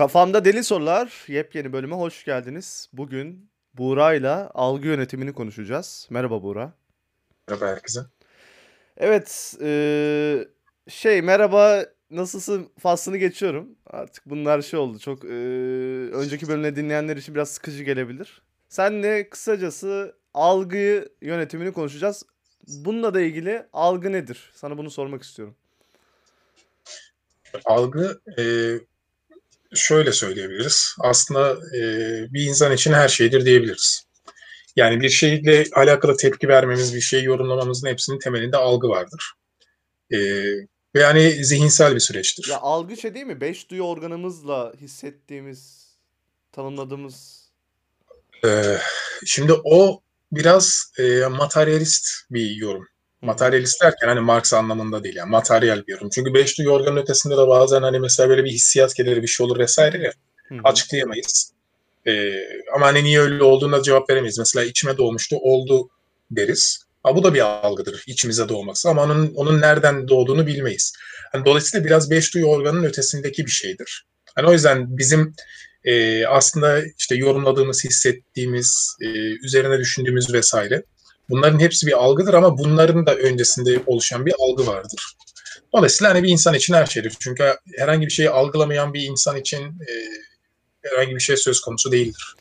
Kafamda 0.00 0.44
Deli 0.44 0.64
Sorular 0.64 1.24
yepyeni 1.28 1.72
bölüme 1.72 1.96
hoş 1.96 2.24
geldiniz. 2.24 2.88
Bugün 2.92 3.50
Buğra'yla 3.74 4.50
algı 4.54 4.88
yönetimini 4.88 5.32
konuşacağız. 5.32 6.06
Merhaba 6.10 6.42
Buğra. 6.42 6.72
Merhaba 7.48 7.66
herkese. 7.66 8.00
Evet, 8.96 9.56
eee, 9.60 10.48
şey 10.88 11.22
merhaba 11.22 11.84
nasılsın 12.10 12.68
faslını 12.78 13.16
geçiyorum. 13.16 13.68
Artık 13.86 14.26
bunlar 14.26 14.62
şey 14.62 14.80
oldu 14.80 14.98
çok 14.98 15.24
eee, 15.24 15.30
önceki 16.10 16.48
bölümleri 16.48 16.76
dinleyenler 16.76 17.16
için 17.16 17.34
biraz 17.34 17.48
sıkıcı 17.48 17.84
gelebilir. 17.84 18.42
Senle 18.68 19.28
kısacası 19.28 20.16
algı 20.34 21.08
yönetimini 21.20 21.72
konuşacağız. 21.72 22.22
Bununla 22.68 23.14
da 23.14 23.20
ilgili 23.20 23.66
algı 23.72 24.12
nedir? 24.12 24.50
Sana 24.54 24.78
bunu 24.78 24.90
sormak 24.90 25.22
istiyorum. 25.22 25.54
Algı 27.64 28.20
e, 28.38 28.42
şöyle 29.74 30.12
söyleyebiliriz. 30.12 30.94
Aslında 31.00 31.52
e, 31.76 31.82
bir 32.32 32.42
insan 32.42 32.72
için 32.72 32.92
her 32.92 33.08
şeydir 33.08 33.44
diyebiliriz. 33.44 34.04
Yani 34.76 35.00
bir 35.00 35.08
şeyle 35.08 35.64
alakalı 35.72 36.16
tepki 36.16 36.48
vermemiz, 36.48 36.94
bir 36.94 37.00
şeyi 37.00 37.24
yorumlamamızın 37.24 37.88
hepsinin 37.88 38.18
temelinde 38.18 38.56
algı 38.56 38.88
vardır. 38.88 39.32
E, 40.10 40.18
ve 40.94 41.00
yani 41.00 41.44
zihinsel 41.44 41.94
bir 41.94 42.00
süreçtir. 42.00 42.48
Ya 42.50 42.58
algı 42.58 42.96
şey 42.96 43.14
değil 43.14 43.26
mi? 43.26 43.40
Beş 43.40 43.70
duyu 43.70 43.82
organımızla 43.82 44.72
hissettiğimiz, 44.80 45.88
tanımladığımız 46.52 47.40
E, 48.44 48.78
şimdi 49.26 49.52
o 49.64 50.02
biraz 50.32 50.92
e, 50.98 51.26
materyalist 51.26 52.06
bir 52.30 52.50
yorum. 52.50 52.88
Materyalist 53.22 53.82
derken 53.82 54.08
hani 54.08 54.20
Marx 54.20 54.52
anlamında 54.52 55.04
değil 55.04 55.16
yani 55.16 55.30
materyal 55.30 55.86
bir 55.86 55.92
yorum. 55.92 56.08
Çünkü 56.14 56.34
beş 56.34 56.58
duyu 56.58 56.70
organın 56.70 56.96
ötesinde 56.96 57.34
de 57.36 57.46
bazen 57.48 57.82
hani 57.82 58.00
mesela 58.00 58.28
böyle 58.28 58.44
bir 58.44 58.50
hissiyat 58.50 58.96
gelir 58.96 59.22
bir 59.22 59.26
şey 59.26 59.46
olur 59.46 59.58
vesaire 59.58 59.98
ya 59.98 60.12
Hı 60.48 60.54
hı. 60.54 60.58
açıklayamayız. 60.64 61.52
Ee, 62.06 62.32
ama 62.74 62.86
hani 62.86 63.04
niye 63.04 63.20
öyle 63.20 63.42
olduğuna 63.44 63.82
cevap 63.82 64.10
veremeyiz. 64.10 64.38
Mesela 64.38 64.64
içime 64.64 64.96
doğmuştu 64.96 65.36
oldu 65.36 65.88
deriz. 66.30 66.84
Ha, 67.02 67.16
bu 67.16 67.24
da 67.24 67.34
bir 67.34 67.66
algıdır 67.66 68.04
içimize 68.06 68.48
doğması 68.48 68.88
ama 68.88 69.02
onun 69.02 69.34
onun 69.34 69.60
nereden 69.60 70.08
doğduğunu 70.08 70.46
bilmeyiz. 70.46 70.92
Hani 71.32 71.44
dolayısıyla 71.44 71.86
biraz 71.86 72.10
beş 72.10 72.34
duyu 72.34 72.46
organının 72.46 72.84
ötesindeki 72.84 73.46
bir 73.46 73.50
şeydir. 73.50 74.06
Hani 74.34 74.48
o 74.48 74.52
yüzden 74.52 74.98
bizim 74.98 75.34
e, 75.84 76.26
aslında 76.26 76.82
işte 76.98 77.14
yorumladığımız, 77.14 77.84
hissettiğimiz, 77.84 78.96
e, 79.00 79.06
üzerine 79.46 79.78
düşündüğümüz 79.78 80.32
vesaire 80.34 80.82
bunların 81.30 81.60
hepsi 81.60 81.86
bir 81.86 81.92
algıdır 81.92 82.34
ama 82.34 82.58
bunların 82.58 83.06
da 83.06 83.16
öncesinde 83.16 83.82
oluşan 83.86 84.26
bir 84.26 84.34
algı 84.38 84.66
vardır. 84.66 85.16
Dolayısıyla 85.72 86.14
hani 86.14 86.22
bir 86.22 86.28
insan 86.28 86.54
için 86.54 86.74
her 86.74 86.86
şeydir. 86.86 87.16
Çünkü 87.20 87.54
herhangi 87.76 88.06
bir 88.06 88.12
şeyi 88.12 88.30
algılamayan 88.30 88.94
bir 88.94 89.02
insan 89.02 89.36
için 89.36 89.62
e, 89.62 89.92
herhangi 90.82 91.14
bir 91.14 91.20
şey 91.20 91.36
söz 91.36 91.60
konusu 91.60 91.92
değildir. 91.92 92.36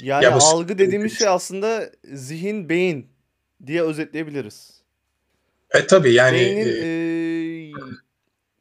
Yani 0.00 0.24
Ya 0.24 0.34
bu 0.34 0.38
algı 0.38 0.78
dediğimiz 0.78 1.18
şey 1.18 1.28
aslında 1.28 1.90
zihin, 2.12 2.68
beyin 2.68 3.06
diye 3.66 3.82
özetleyebiliriz. 3.82 4.70
E 5.70 5.86
tabii 5.86 6.12
yani 6.12 6.36
Beynin 6.38 6.66
e, 6.66 6.70
eee, 6.70 7.72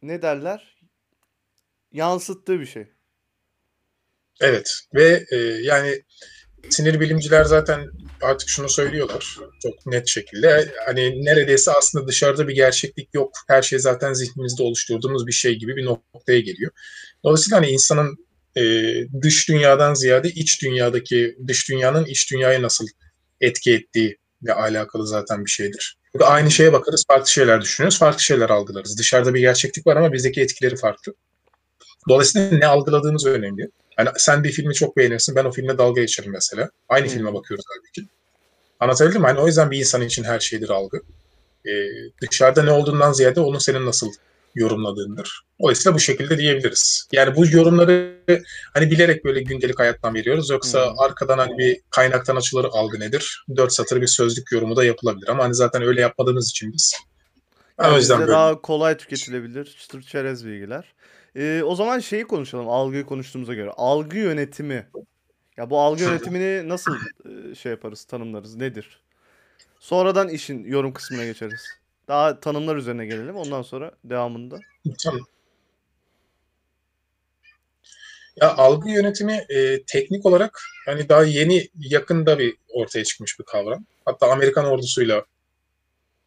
ne 0.02 0.22
derler? 0.22 0.78
Yansıttığı 1.91 2.59
bir 2.59 2.66
şey. 2.66 2.88
evet 4.41 4.72
ve 4.94 5.25
e, 5.31 5.38
yani 5.38 6.03
sinir 6.70 7.00
bilimciler 7.00 7.44
zaten 7.44 7.90
artık 8.22 8.50
şunu 8.50 8.70
söylüyorlar 8.70 9.38
çok 9.64 9.86
net 9.86 10.08
şekilde. 10.08 10.73
Hani 10.86 11.26
neredeyse 11.26 11.72
aslında 11.72 12.08
dışarıda 12.08 12.48
bir 12.48 12.56
gerçeklik 12.56 13.14
yok. 13.14 13.31
Her 13.48 13.62
şey 13.62 13.80
zaten 13.80 14.14
zihnimizde 14.14 14.64
oluşturduğumuz 14.64 15.28
bir 15.28 15.31
şey 15.31 15.56
gibi 15.56 15.76
bir 15.76 15.86
noktaya 15.86 16.40
geliyor. 16.40 16.72
Dolayısıyla 17.23 17.58
hani 17.58 17.70
insanın 17.70 18.26
e, 18.58 18.62
dış 19.22 19.50
dünyadan 19.50 19.94
ziyade 19.94 20.30
iç 20.30 20.62
dünyadaki 20.62 21.38
dış 21.48 21.70
dünyanın 21.70 22.06
iç 22.06 22.31
dünyaya 22.31 22.62
nasıl 22.62 22.88
etki 23.41 23.74
ettiği 23.74 24.18
ile 24.44 24.53
alakalı 24.53 25.08
zaten 25.08 25.46
bir 25.46 25.50
şeydir. 25.50 25.97
Çünkü 26.12 26.25
aynı 26.25 26.52
şeye 26.52 26.74
bakarız, 26.74 27.03
farklı 27.08 27.30
şeyler 27.30 27.62
düşünürüz, 27.62 28.00
farklı 28.00 28.22
şeyler 28.22 28.50
algılarız. 28.50 28.97
Dışarıda 28.97 29.34
bir 29.34 29.40
gerçeklik 29.40 29.88
var 29.88 29.96
ama 29.96 30.14
bizdeki 30.14 30.41
etkileri 30.41 30.75
farklı. 30.75 31.14
Dolayısıyla 32.09 32.58
ne 32.58 32.68
algıladığımız 32.68 33.25
önemli. 33.25 33.69
Yani 34.01 34.09
sen 34.17 34.44
bir 34.44 34.51
filmi 34.51 34.73
çok 34.73 34.97
beğenirsin, 34.97 35.35
ben 35.35 35.45
o 35.45 35.51
filme 35.51 35.78
dalga 35.78 36.01
geçerim 36.01 36.31
mesela. 36.31 36.69
Aynı 36.89 37.06
Hı. 37.06 37.09
filme 37.09 37.34
bakıyoruz 37.34 37.66
halbuki. 37.69 38.13
Anlatabildim 38.79 39.22
mi? 39.22 39.28
Hani 39.28 39.39
o 39.39 39.47
yüzden 39.47 39.72
bir 39.72 39.79
insan 39.79 40.01
için 40.01 40.23
her 40.23 40.39
şeydir 40.39 40.69
algı. 40.69 41.01
Ee, 41.66 41.72
dışarıda 42.22 42.63
ne 42.63 42.72
olduğundan 42.72 43.13
ziyade 43.13 43.40
onu 43.40 43.59
senin 43.59 43.85
nasıl 43.85 44.11
yorumladığındır. 44.56 45.45
Dolayısıyla 45.61 45.95
bu 45.95 46.00
şekilde 46.00 46.38
diyebiliriz. 46.38 47.07
Yani 47.11 47.35
bu 47.35 47.45
yorumları 47.47 48.17
hani 48.73 48.91
bilerek 48.91 49.25
böyle 49.25 49.41
gündelik 49.41 49.79
hayattan 49.79 50.16
veriyoruz. 50.16 50.50
Yoksa 50.50 50.79
Hı. 50.79 50.94
arkadan 50.97 51.38
hani 51.38 51.57
bir 51.57 51.81
kaynaktan 51.90 52.35
açılır 52.35 52.66
algı 52.72 53.00
nedir? 53.00 53.45
Dört 53.56 53.73
satır 53.73 54.01
bir 54.01 54.07
sözlük 54.07 54.51
yorumu 54.51 54.75
da 54.75 54.85
yapılabilir. 54.85 55.28
Ama 55.28 55.44
hani 55.44 55.56
zaten 55.56 55.81
öyle 55.81 56.01
yapmadığımız 56.01 56.50
için 56.50 56.73
biz. 56.73 56.94
Yani 57.79 57.94
o 57.94 57.97
yüzden 57.97 58.19
böyle. 58.19 58.31
daha 58.31 58.61
kolay 58.61 58.97
tüketilebilir, 58.97 59.66
çıtır 59.66 60.01
çerez 60.01 60.45
bilgiler. 60.45 60.94
Eee, 61.36 61.64
o 61.64 61.75
zaman 61.75 62.00
şeyi 62.00 62.24
konuşalım, 62.24 62.69
algıyı 62.69 63.06
konuştuğumuza 63.06 63.53
göre. 63.53 63.72
Algı 63.78 64.18
yönetimi. 64.18 64.88
Ya 65.58 65.69
bu 65.69 65.80
algı 65.80 66.03
yönetimini 66.03 66.69
nasıl 66.69 66.92
eee, 67.25 67.56
şey 67.56 67.72
yaparız, 67.72 68.03
tanımlarız, 68.03 68.56
nedir? 68.56 69.02
Sonradan 69.80 70.30
işin 70.30 70.64
yorum 70.64 70.94
kısmına 70.94 71.25
geçeriz. 71.25 71.68
Daha 72.08 72.40
tanımlar 72.40 72.75
üzerine 72.75 73.06
gelelim. 73.06 73.36
Ondan 73.36 73.62
sonra 73.62 73.91
devamında. 74.03 74.59
Tamam. 75.03 75.22
Ya 78.41 78.56
algı 78.56 78.90
yönetimi 78.90 79.46
e, 79.50 79.84
teknik 79.84 80.25
olarak 80.25 80.59
hani 80.86 81.09
daha 81.09 81.24
yeni 81.24 81.68
yakında 81.75 82.40
bir 82.40 82.56
ortaya 82.70 83.03
çıkmış 83.06 83.40
bir 83.40 83.44
kavram. 83.46 83.86
Hatta 84.06 84.31
Amerikan 84.31 84.66
ordusuyla 84.66 85.25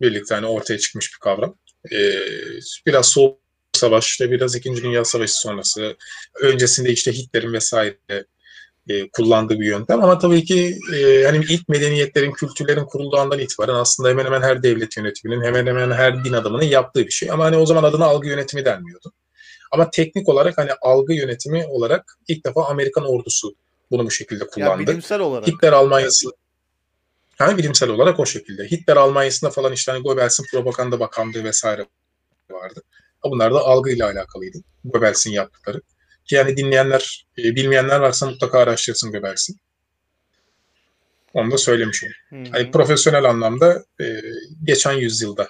birlikte 0.01 0.35
hani 0.35 0.47
ortaya 0.47 0.79
çıkmış 0.79 1.13
bir 1.15 1.19
kavram. 1.19 1.57
E, 1.93 1.97
biraz 2.87 3.09
Soğuk 3.09 3.39
Savaş, 3.77 4.07
işte 4.07 4.31
biraz 4.31 4.55
İkinci 4.55 4.83
Dünya 4.83 5.05
Savaşı 5.05 5.41
sonrası, 5.41 5.97
öncesinde 6.41 6.93
işte 6.93 7.13
Hitler'in 7.13 7.53
vesaire 7.53 7.97
e, 8.89 9.09
kullandığı 9.09 9.61
bir 9.61 9.67
yöntem. 9.67 10.05
Ama 10.05 10.19
tabii 10.19 10.45
ki 10.45 10.79
e, 10.95 11.25
hani 11.25 11.45
ilk 11.49 11.69
medeniyetlerin, 11.69 12.33
kültürlerin 12.33 12.85
kurulduğu 12.85 13.17
andan 13.17 13.39
itibaren 13.39 13.75
aslında 13.75 14.09
hemen 14.09 14.25
hemen 14.25 14.43
her 14.43 14.63
devlet 14.63 14.97
yönetiminin, 14.97 15.45
hemen 15.45 15.67
hemen 15.67 15.91
her 15.91 16.25
din 16.25 16.33
adamının 16.33 16.65
yaptığı 16.65 17.07
bir 17.07 17.11
şey. 17.11 17.31
Ama 17.31 17.45
hani 17.45 17.57
o 17.57 17.67
zaman 17.67 17.85
adına 17.85 18.05
algı 18.05 18.29
yönetimi 18.29 18.65
denmiyordu. 18.65 19.13
Ama 19.73 19.91
teknik 19.91 20.29
olarak 20.29 20.59
hani 20.59 20.71
algı 20.83 21.13
yönetimi 21.15 21.67
olarak 21.67 22.19
ilk 22.29 22.47
defa 22.47 22.65
Amerikan 22.65 23.05
ordusu 23.05 23.55
bunu 23.91 24.07
bu 24.07 24.11
şekilde 24.11 24.45
Ya 24.45 24.51
kullandı. 24.51 24.87
bilimsel 24.87 25.21
olarak. 25.21 25.49
Hitler 25.49 25.73
Almanya'sı 25.73 26.29
yani 27.41 27.59
bilimsel 27.59 27.89
olarak 27.89 28.21
o 28.21 28.27
şekilde. 28.27 28.65
Hitler 28.65 28.97
Almanya'sında 28.97 29.51
falan 29.51 29.73
işte 29.73 29.93
hani 29.93 30.03
Goebbels'in 30.03 30.47
propaganda 30.51 31.01
bakanlığı 31.01 31.45
vesaire 31.45 31.87
vardı. 32.51 32.83
Bunlar 33.31 33.55
da 33.55 33.59
algıyla 33.59 34.11
alakalıydı. 34.11 34.59
Goebbels'in 34.85 35.31
yaptıkları. 35.31 35.81
Ki 36.25 36.35
yani 36.35 36.57
dinleyenler, 36.57 37.27
e, 37.39 37.43
bilmeyenler 37.43 38.01
varsa 38.01 38.27
mutlaka 38.27 38.59
araştırsın 38.59 39.13
Goebbels'in. 39.13 39.57
Onu 41.35 41.51
da 41.51 41.59
söylemiş 41.59 42.05
olayım. 42.05 42.53
Hı 42.53 42.59
hı. 42.59 42.71
profesyonel 42.71 43.25
anlamda 43.25 43.85
e, 44.01 44.21
geçen 44.65 44.93
yüzyılda 44.93 45.49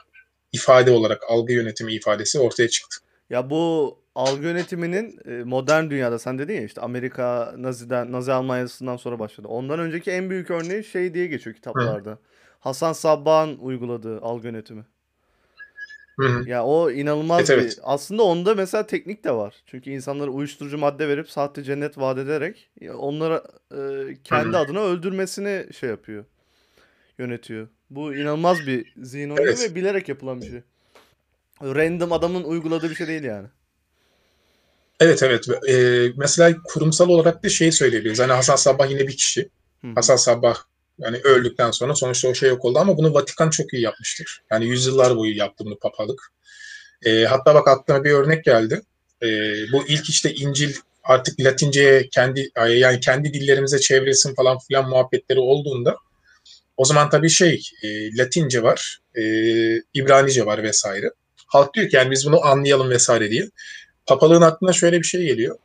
ifade 0.52 0.90
olarak 0.90 1.22
algı 1.28 1.52
yönetimi 1.52 1.94
ifadesi 1.94 2.38
ortaya 2.38 2.68
çıktı. 2.68 2.96
Ya 3.30 3.50
bu 3.50 3.98
algı 4.14 4.42
yönetiminin 4.42 5.18
e, 5.28 5.44
modern 5.44 5.90
dünyada 5.90 6.18
sen 6.18 6.38
dedin 6.38 6.54
ya 6.54 6.64
işte 6.64 6.80
Amerika 6.80 7.54
Nazi'den 7.58 8.12
Nazi 8.12 8.32
Almanya'sından 8.32 8.96
sonra 8.96 9.18
başladı. 9.18 9.48
Ondan 9.48 9.78
önceki 9.78 10.10
en 10.10 10.30
büyük 10.30 10.50
örneği 10.50 10.84
şey 10.84 11.14
diye 11.14 11.26
geçiyor 11.26 11.56
kitaplarda. 11.56 12.18
Hasan 12.60 12.92
Sabbah'ın 12.92 13.58
uyguladığı 13.58 14.20
algı 14.20 14.46
yönetimi. 14.46 14.84
Hı 16.20 16.28
hı. 16.28 16.48
Ya 16.48 16.64
o 16.64 16.91
inanılmaz 16.91 17.50
Evet, 17.50 17.62
bir 17.62 17.66
evet. 17.69 17.78
aslında 17.82 18.22
onda 18.22 18.55
mesela 18.55 18.87
teknik 18.87 19.25
de 19.25 19.32
var. 19.32 19.55
Çünkü 19.66 19.90
insanlara 19.90 20.31
uyuşturucu 20.31 20.78
madde 20.78 21.08
verip 21.08 21.31
sahte 21.31 21.62
cennet 21.62 21.99
vaat 21.99 22.19
ederek 22.19 22.70
onlara 22.96 23.43
e, 23.72 23.78
kendi 24.25 24.49
Hı 24.49 24.52
hı. 24.52 24.58
adına 24.58 24.81
öldürmesini 24.81 25.66
şey 25.75 25.90
yapıyor. 25.90 26.25
Yönetiyor. 27.19 27.69
Bu 27.90 28.14
inanılmaz 28.14 28.66
bir 28.66 28.94
zihin 29.02 29.31
oyunu 29.31 29.40
Evet. 29.49 29.70
ve 29.70 29.75
bilerek 29.75 30.08
yapılan 30.08 30.40
bir 30.40 30.46
şey. 30.46 30.61
Random 31.62 32.12
adamın 32.12 32.44
uyguladığı 32.44 32.90
bir 32.90 32.94
şey 32.94 33.06
değil 33.06 33.22
yani. 33.25 33.49
Evet 35.00 35.22
evet. 35.22 35.49
E, 35.69 36.08
mesela 36.16 36.56
kurumsal 36.64 37.08
olarak 37.08 37.43
da 37.44 37.49
şeyi 37.49 37.72
söyleyebiliriz. 37.72 38.20
Hani 38.20 38.32
Hasan 38.32 38.56
Sabbah 38.56 38.90
yine 38.90 39.00
bir 39.08 39.16
kişi. 39.16 39.49
Hı. 39.81 39.88
Hasan 39.94 40.16
Sabbah 40.16 40.56
yani 40.99 41.17
öldükten 41.25 41.70
sonra 41.70 41.94
sonuçta 41.94 42.29
o 42.29 42.35
şey 42.35 42.49
yok 42.49 42.64
oldu 42.64 42.79
ama 42.79 42.96
bunu 42.96 43.14
Vatikan 43.14 43.50
çok 43.50 43.73
iyi 43.73 43.82
yapmıştır. 43.82 44.43
Yani 44.50 44.67
yüzyıllar 44.67 45.17
boyu 45.17 45.37
yaptı 45.37 45.64
bunu 45.64 45.79
papalık. 45.79 46.32
E, 47.05 47.25
hatta 47.25 47.55
bak 47.55 47.69
aklıma 47.69 48.05
bir 48.05 48.11
örnek 48.11 48.44
geldi. 48.44 48.82
E, 49.23 49.29
bu 49.73 49.87
ilk 49.88 50.08
işte 50.08 50.35
İncil 50.35 50.75
artık 51.05 51.41
Latince'ye 51.41 52.08
kendi 52.08 52.50
yani 52.69 53.00
kendi 53.00 53.35
dillerimize 53.35 53.79
çevrilsin 53.79 54.35
falan 54.35 54.58
filan 54.58 54.88
muhabbetleri 54.88 55.38
olduğunda 55.38 55.96
o 56.76 56.85
zaman 56.85 57.11
tabii 57.11 57.31
şey 57.31 57.62
e, 57.82 58.17
Latince 58.17 58.62
var, 58.62 58.99
e, 59.14 59.23
İbranice 59.94 60.47
var 60.47 60.62
vesaire. 60.62 61.11
Halk 61.47 61.75
diyor 61.75 61.88
ki 61.88 61.97
yani 61.97 62.11
biz 62.11 62.26
bunu 62.26 62.44
anlayalım 62.44 62.90
vesaire 62.90 63.31
diye. 63.31 63.49
Papalığın 64.06 64.43
aklına 64.43 64.73
şöyle 64.73 64.99
bir 64.99 65.06
şey 65.06 65.26
geliyor. 65.26 65.58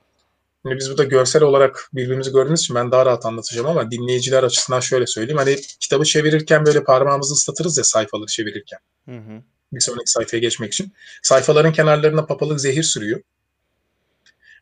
Şimdi 0.65 0.77
biz 0.77 0.89
burada 0.89 1.03
görsel 1.03 1.43
olarak 1.43 1.89
birbirimizi 1.93 2.31
gördüğümüz 2.31 2.59
için 2.59 2.75
ben 2.75 2.91
daha 2.91 3.05
rahat 3.05 3.25
anlatacağım 3.25 3.67
ama 3.67 3.91
dinleyiciler 3.91 4.43
açısından 4.43 4.79
şöyle 4.79 5.07
söyleyeyim. 5.07 5.37
Hani 5.37 5.55
kitabı 5.79 6.03
çevirirken 6.03 6.65
böyle 6.65 6.83
parmağımızı 6.83 7.33
ıslatırız 7.33 7.77
ya 7.77 7.83
sayfaları 7.83 8.27
çevirirken. 8.27 8.79
Hı 9.05 9.17
hı. 9.17 9.41
Bir 9.73 9.79
sonraki 9.79 10.11
sayfaya 10.11 10.41
geçmek 10.41 10.73
için. 10.73 10.93
Sayfaların 11.23 11.73
kenarlarına 11.73 12.25
papalık 12.25 12.61
zehir 12.61 12.83
sürüyor. 12.83 13.21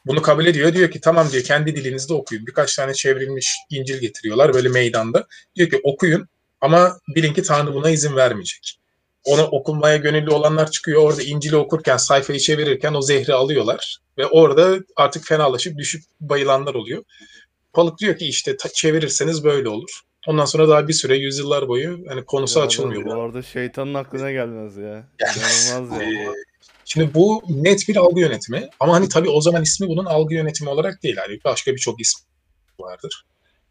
Bunu 0.06 0.22
kabul 0.22 0.46
ediyor. 0.46 0.74
Diyor 0.74 0.92
ki 0.92 1.02
tamam 1.02 1.32
diyor 1.32 1.44
kendi 1.44 1.76
dilinizde 1.76 2.14
okuyun. 2.14 2.48
Birkaç 2.48 2.76
tane 2.76 2.94
çevrilmiş 2.94 3.56
İncil 3.70 3.98
getiriyorlar 4.00 4.54
böyle 4.54 4.70
meydanda. 4.70 5.28
Diyor 5.56 5.70
ki 5.70 5.80
okuyun 5.84 6.28
ama 6.62 7.00
bilin 7.16 7.34
ki 7.34 7.44
Tanrı 7.44 7.74
buna 7.74 7.90
izin 7.90 8.16
vermeyecek. 8.16 8.80
Ona 9.28 9.48
okunmaya 9.48 9.98
gönüllü 9.98 10.32
olanlar 10.32 10.72
çıkıyor. 10.72 11.02
Orada 11.02 11.22
İncil'i 11.24 11.56
okurken, 11.56 11.98
sayfayı 11.98 12.40
çevirirken 12.40 12.94
o 12.94 13.02
zehri 13.02 13.34
alıyorlar. 13.34 13.98
Ve 14.18 14.26
orada 14.26 14.80
artık 14.96 15.26
fenalaşıp 15.26 15.78
düşüp 15.78 16.02
bayılanlar 16.22 16.76
oluyor. 16.76 17.04
Balık 17.76 18.00
diyor 18.00 18.18
ki 18.18 18.26
işte 18.26 18.58
çevirirseniz 18.74 19.44
böyle 19.44 19.70
olur. 19.70 20.02
Ondan 20.28 20.46
sonra 20.46 20.70
daha 20.70 20.88
bir 20.88 20.94
süre 20.94 21.18
yüzyıllar 21.18 21.68
boyu 21.68 22.00
hani 22.08 22.26
konusu 22.26 22.60
Ya 22.60 22.66
açılmıyor. 22.66 23.06
bu 23.06 23.22
arada 23.22 23.42
şeytanın 23.42 23.94
aklına 23.94 24.32
gelmez 24.32 24.78
ya. 24.78 25.08
İnanılmaz 25.38 26.02
ya. 26.02 26.08
Ee, 26.08 26.28
Şimdi 26.86 27.14
bu 27.14 27.44
net 27.50 27.90
bir 27.90 27.96
algı 27.96 28.20
yönetimi 28.20 28.70
ama 28.80 28.94
hani 28.94 29.10
tabii 29.10 29.30
o 29.30 29.42
zaman 29.42 29.64
ismi 29.64 29.88
bunun 29.88 30.06
algı 30.06 30.34
yönetimi 30.34 30.70
olarak 30.70 31.04
değil. 31.04 31.16
Hani 31.18 31.40
başka 31.46 31.72
birçok 31.72 32.02
ismi 32.02 32.26
vardır. 32.80 33.26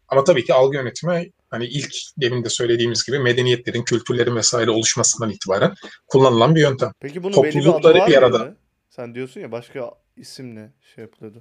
Ama 0.09 0.23
tabii 0.23 0.45
ki 0.45 0.53
algı 0.53 0.77
yönetimi 0.77 1.31
hani 1.49 1.65
ilk 1.65 1.93
demin 2.17 2.43
de 2.43 2.49
söylediğimiz 2.49 3.05
gibi 3.05 3.19
medeniyetlerin, 3.19 3.83
kültürlerin 3.83 4.35
vesaire 4.35 4.71
oluşmasından 4.71 5.29
itibaren 5.29 5.73
kullanılan 6.07 6.55
bir 6.55 6.61
yöntem. 6.61 6.91
Peki 6.99 7.23
bunun 7.23 7.43
belli 7.43 7.55
bir 7.55 7.63
toplulukları 7.63 8.07
bir 8.07 8.17
arada. 8.17 8.55
Sen 8.89 9.15
diyorsun 9.15 9.41
ya 9.41 9.51
başka 9.51 9.91
isimle 10.17 10.71
şey 10.95 11.01
yapılıyordu. 11.01 11.39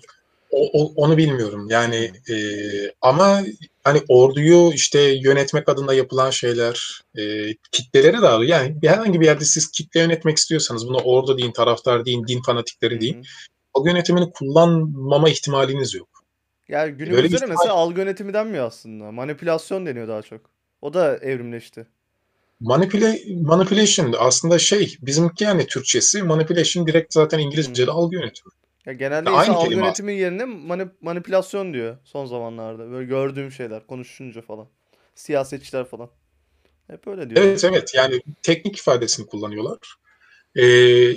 O, 0.51 0.83
o- 0.83 0.93
onu 0.97 1.17
bilmiyorum. 1.17 1.67
Yani 1.71 2.13
e, 2.31 2.37
ama 3.01 3.41
hani 3.85 4.03
orduyu 4.09 4.73
işte 4.75 5.01
yönetmek 5.01 5.69
adına 5.69 5.95
yapılan 5.95 6.31
şeyler 6.31 7.01
e, 7.19 7.23
kitlelere 7.73 8.23
de 8.23 8.47
yani 8.47 8.83
bir- 8.83 8.89
herhangi 8.89 9.21
bir 9.21 9.27
yerde 9.27 9.45
siz 9.45 9.71
kitle 9.71 10.01
yönetmek 10.01 10.37
istiyorsanız 10.37 10.89
buna 10.89 10.99
ordu 10.99 11.39
deyin, 11.39 11.53
taraftar 11.53 12.05
deyin, 12.05 12.27
din 12.27 12.43
fanatikleri 12.43 13.01
deyin. 13.01 13.15
Hı. 13.19 13.23
Algı 13.75 13.89
yönetimini 13.89 14.31
kullanmama 14.33 15.29
ihtimaliniz 15.29 15.95
yok. 15.95 16.09
Yani 16.69 16.99
Böyle 16.99 17.05
günümüzde 17.05 17.41
de 17.41 17.47
mesela 17.47 17.75
algı 17.75 18.01
yönetimi 18.01 18.35
denmiyor 18.35 18.67
aslında. 18.67 19.13
Manipülasyon 19.13 19.87
deniyor 19.87 20.09
daha 20.09 20.23
çok. 20.23 20.41
O 20.83 20.95
da 20.95 21.17
evrimleşti. 21.17 21.87
Manipüle, 22.61 23.21
manipulation 23.43 24.15
aslında 24.19 24.59
şey 24.59 24.97
bizimki 25.03 25.45
yani 25.45 25.67
Türkçesi 25.67 26.23
manipulation 26.23 26.87
direkt 26.87 27.13
zaten 27.13 27.39
İngilizce'de 27.39 27.91
Hmm. 27.91 27.99
algı 27.99 28.17
yönetimi. 28.17 28.53
Ya 28.87 28.93
genelde 28.93 29.31
Aynı 29.31 29.41
insan 29.41 29.55
algı 29.55 29.69
kelime 29.69 29.87
yönetimi 29.87 30.13
yerine 30.15 30.43
manip- 30.43 30.95
manipülasyon 31.01 31.75
diyor 31.75 31.97
son 32.05 32.27
zamanlarda. 32.27 32.91
Böyle 32.91 33.07
gördüğüm 33.07 33.53
şeyler, 33.53 33.87
konuşunca 33.87 34.43
falan. 34.43 34.67
Siyasetçiler 35.15 35.85
falan. 35.85 36.11
Hep 36.87 37.07
öyle 37.07 37.31
diyorlar. 37.31 37.51
Evet 37.51 37.65
evet 37.65 37.95
yani 37.95 38.23
teknik 38.43 38.79
ifadesini 38.79 39.27
kullanıyorlar. 39.27 39.79
Ee, 40.59 41.15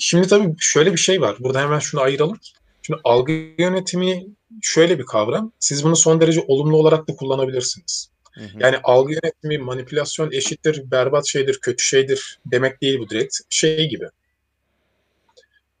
şimdi 0.00 0.28
tabii 0.28 0.54
şöyle 0.58 0.92
bir 0.92 0.98
şey 0.98 1.20
var. 1.20 1.36
Burada 1.40 1.62
hemen 1.62 1.78
şunu 1.78 2.00
ayıralım. 2.00 2.38
Şimdi 2.86 3.00
algı 3.04 3.32
yönetimi 3.58 4.26
şöyle 4.62 4.98
bir 4.98 5.04
kavram. 5.04 5.52
Siz 5.58 5.84
bunu 5.84 5.96
son 5.96 6.20
derece 6.20 6.44
olumlu 6.48 6.76
olarak 6.76 7.08
da 7.08 7.16
kullanabilirsiniz. 7.16 8.10
Hı 8.32 8.40
hı. 8.40 8.58
Yani 8.58 8.76
algı 8.82 9.12
yönetimi, 9.12 9.58
manipülasyon 9.58 10.32
eşittir, 10.32 10.90
berbat 10.90 11.26
şeydir, 11.26 11.58
kötü 11.62 11.84
şeydir 11.84 12.38
demek 12.46 12.82
değil 12.82 12.98
bu 12.98 13.08
direkt. 13.08 13.36
Şey 13.50 13.88
gibi. 13.88 14.04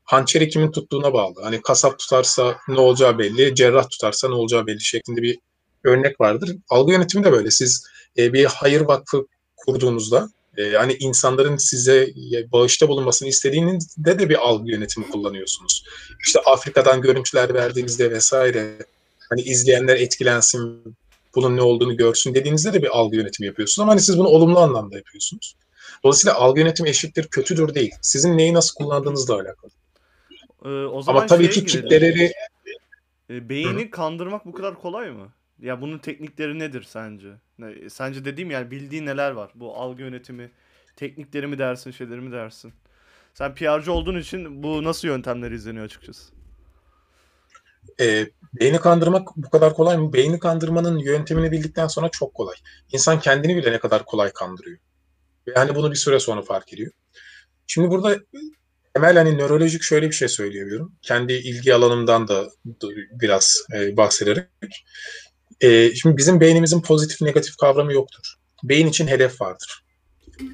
Hançeri 0.04 0.48
kimin 0.48 0.70
tuttuğuna 0.70 1.12
bağlı. 1.12 1.42
Hani 1.42 1.62
kasap 1.62 1.98
tutarsa 1.98 2.56
ne 2.68 2.80
olacağı 2.80 3.18
belli, 3.18 3.54
cerrah 3.54 3.90
tutarsa 3.90 4.28
ne 4.28 4.34
olacağı 4.34 4.66
belli 4.66 4.80
şeklinde 4.80 5.22
bir 5.22 5.38
örnek 5.84 6.20
vardır. 6.20 6.56
Algı 6.68 6.92
yönetimi 6.92 7.24
de 7.24 7.32
böyle. 7.32 7.50
Siz 7.50 7.86
e, 8.18 8.32
bir 8.32 8.44
hayır 8.44 8.80
vakfı 8.80 9.26
kurduğunuzda 9.56 10.28
e, 10.56 10.72
hani 10.72 10.96
insanların 11.00 11.56
size 11.56 12.08
bağışta 12.52 12.88
bulunmasını 12.88 13.28
istediğinizde 13.28 14.18
de 14.18 14.28
bir 14.28 14.48
algı 14.48 14.70
yönetimi 14.70 15.08
kullanıyorsunuz. 15.08 15.84
İşte 16.26 16.40
Afrika'dan 16.40 17.02
görüntüler 17.02 17.54
verdiğinizde 17.54 18.10
vesaire 18.10 18.76
hani 19.30 19.40
izleyenler 19.40 19.96
etkilensin, 19.96 20.82
bunun 21.34 21.56
ne 21.56 21.62
olduğunu 21.62 21.96
görsün 21.96 22.34
dediğinizde 22.34 22.72
de 22.72 22.82
bir 22.82 22.98
algı 22.98 23.16
yönetimi 23.16 23.46
yapıyorsunuz. 23.46 23.82
Ama 23.82 23.92
hani 23.92 24.00
siz 24.00 24.18
bunu 24.18 24.28
olumlu 24.28 24.58
anlamda 24.58 24.96
yapıyorsunuz. 24.96 25.56
Dolayısıyla 26.04 26.34
algı 26.34 26.60
yönetimi 26.60 26.88
eşittir 26.88 27.26
kötüdür 27.28 27.74
değil. 27.74 27.94
Sizin 28.02 28.38
neyi 28.38 28.54
nasıl 28.54 28.74
kullandığınızla 28.74 29.34
alakalı. 29.34 29.70
Ee, 30.64 30.68
o 30.68 31.02
zaman 31.02 31.18
Ama 31.18 31.26
tabii 31.26 31.50
ki 31.50 31.66
kitleleri 31.66 32.32
E, 33.30 33.48
beyni 33.48 33.90
kandırmak 33.90 34.46
bu 34.46 34.52
kadar 34.52 34.80
kolay 34.80 35.10
mı? 35.10 35.28
Ya 35.58 35.80
bunun 35.80 35.98
teknikleri 35.98 36.58
nedir 36.58 36.82
sence? 36.82 37.28
Sence 37.88 38.24
dediğim 38.24 38.50
yani 38.50 38.70
bildiğin 38.70 39.06
neler 39.06 39.30
var? 39.30 39.50
Bu 39.54 39.76
algı 39.76 40.02
yönetimi, 40.02 40.50
teknikleri 40.96 41.46
mi 41.46 41.58
dersin, 41.58 41.90
şeyleri 41.90 42.20
mi 42.20 42.32
dersin? 42.32 42.72
Sen 43.34 43.54
PR'cı 43.54 43.92
olduğun 43.92 44.18
için 44.18 44.62
bu 44.62 44.84
nasıl 44.84 45.08
yöntemler 45.08 45.50
izleniyor 45.50 45.84
açıkçası? 45.84 46.34
e, 48.00 48.26
beyni 48.60 48.78
kandırmak 48.78 49.28
bu 49.36 49.50
kadar 49.50 49.74
kolay 49.74 49.96
mı? 49.96 50.12
Beyni 50.12 50.38
kandırmanın 50.38 50.98
yöntemini 50.98 51.52
bildikten 51.52 51.86
sonra 51.86 52.08
çok 52.08 52.34
kolay. 52.34 52.56
İnsan 52.92 53.20
kendini 53.20 53.56
bile 53.56 53.72
ne 53.72 53.78
kadar 53.78 54.04
kolay 54.04 54.32
kandırıyor. 54.32 54.78
Ve 55.48 55.54
hani 55.54 55.74
bunu 55.74 55.90
bir 55.90 55.96
süre 55.96 56.20
sonra 56.20 56.42
fark 56.42 56.72
ediyor. 56.72 56.92
Şimdi 57.66 57.90
burada 57.90 58.18
temel 58.94 59.16
hani 59.16 59.38
nörolojik 59.38 59.82
şöyle 59.82 60.06
bir 60.06 60.14
şey 60.14 60.28
söyleyebiliyorum. 60.28 60.92
Kendi 61.02 61.32
ilgi 61.32 61.74
alanımdan 61.74 62.28
da 62.28 62.48
biraz 63.20 63.66
e, 63.74 63.96
bahsederek. 63.96 64.48
E, 65.64 65.94
şimdi 65.94 66.16
bizim 66.16 66.40
beynimizin 66.40 66.80
pozitif 66.80 67.20
negatif 67.20 67.56
kavramı 67.56 67.92
yoktur. 67.92 68.34
Beyin 68.64 68.86
için 68.86 69.06
hedef 69.06 69.40
vardır. 69.40 69.84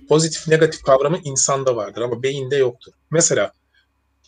Pozitif 0.08 0.48
negatif 0.48 0.82
kavramı 0.82 1.18
insanda 1.24 1.76
vardır 1.76 2.00
ama 2.00 2.22
beyinde 2.22 2.56
yoktur. 2.56 2.92
Mesela 3.10 3.52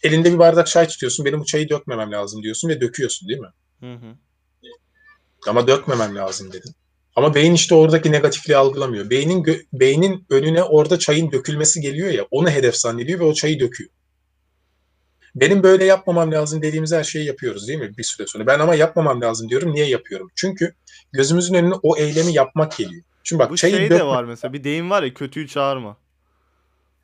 elinde 0.02 0.32
bir 0.32 0.38
bardak 0.38 0.66
çay 0.66 0.88
tutuyorsun. 0.88 1.26
Benim 1.26 1.40
bu 1.40 1.44
çayı 1.44 1.68
dökmemem 1.68 2.12
lazım 2.12 2.42
diyorsun 2.42 2.68
ve 2.68 2.80
döküyorsun 2.80 3.28
değil 3.28 3.40
mi? 3.40 3.52
Hı 3.80 3.94
hı. 3.94 4.16
Ama 5.48 5.66
dökmemem 5.66 6.16
lazım 6.16 6.52
dedin. 6.52 6.74
Ama 7.16 7.34
beyin 7.34 7.54
işte 7.54 7.74
oradaki 7.74 8.12
negatifliği 8.12 8.56
algılamıyor. 8.56 9.10
Beynin 9.10 9.66
beynin 9.72 10.26
önüne 10.30 10.62
orada 10.62 10.98
çayın 10.98 11.32
dökülmesi 11.32 11.80
geliyor 11.80 12.10
ya, 12.10 12.26
onu 12.30 12.50
hedef 12.50 12.76
zannediyor 12.76 13.20
ve 13.20 13.24
o 13.24 13.34
çayı 13.34 13.60
döküyor. 13.60 13.90
Benim 15.34 15.62
böyle 15.62 15.84
yapmamam 15.84 16.32
lazım 16.32 16.62
dediğimiz 16.62 16.92
her 16.92 17.04
şeyi 17.04 17.26
yapıyoruz 17.26 17.68
değil 17.68 17.78
mi 17.78 17.96
bir 17.98 18.02
süre 18.02 18.26
sonra. 18.26 18.46
Ben 18.46 18.58
ama 18.58 18.74
yapmamam 18.74 19.20
lazım 19.20 19.48
diyorum. 19.48 19.72
Niye 19.74 19.86
yapıyorum? 19.86 20.30
Çünkü 20.34 20.74
gözümüzün 21.12 21.54
önüne 21.54 21.74
o 21.82 21.96
eylemi 21.96 22.32
yapmak 22.34 22.76
geliyor. 22.76 23.02
Şimdi 23.24 23.40
bak 23.42 23.50
Bu 23.50 23.56
çayı 23.56 23.76
şey 23.76 23.90
de 23.90 24.04
var 24.06 24.24
mesela 24.24 24.52
bir 24.52 24.64
deyim 24.64 24.90
var 24.90 25.02
ya 25.02 25.14
kötüyü 25.14 25.48
çağırma. 25.48 25.96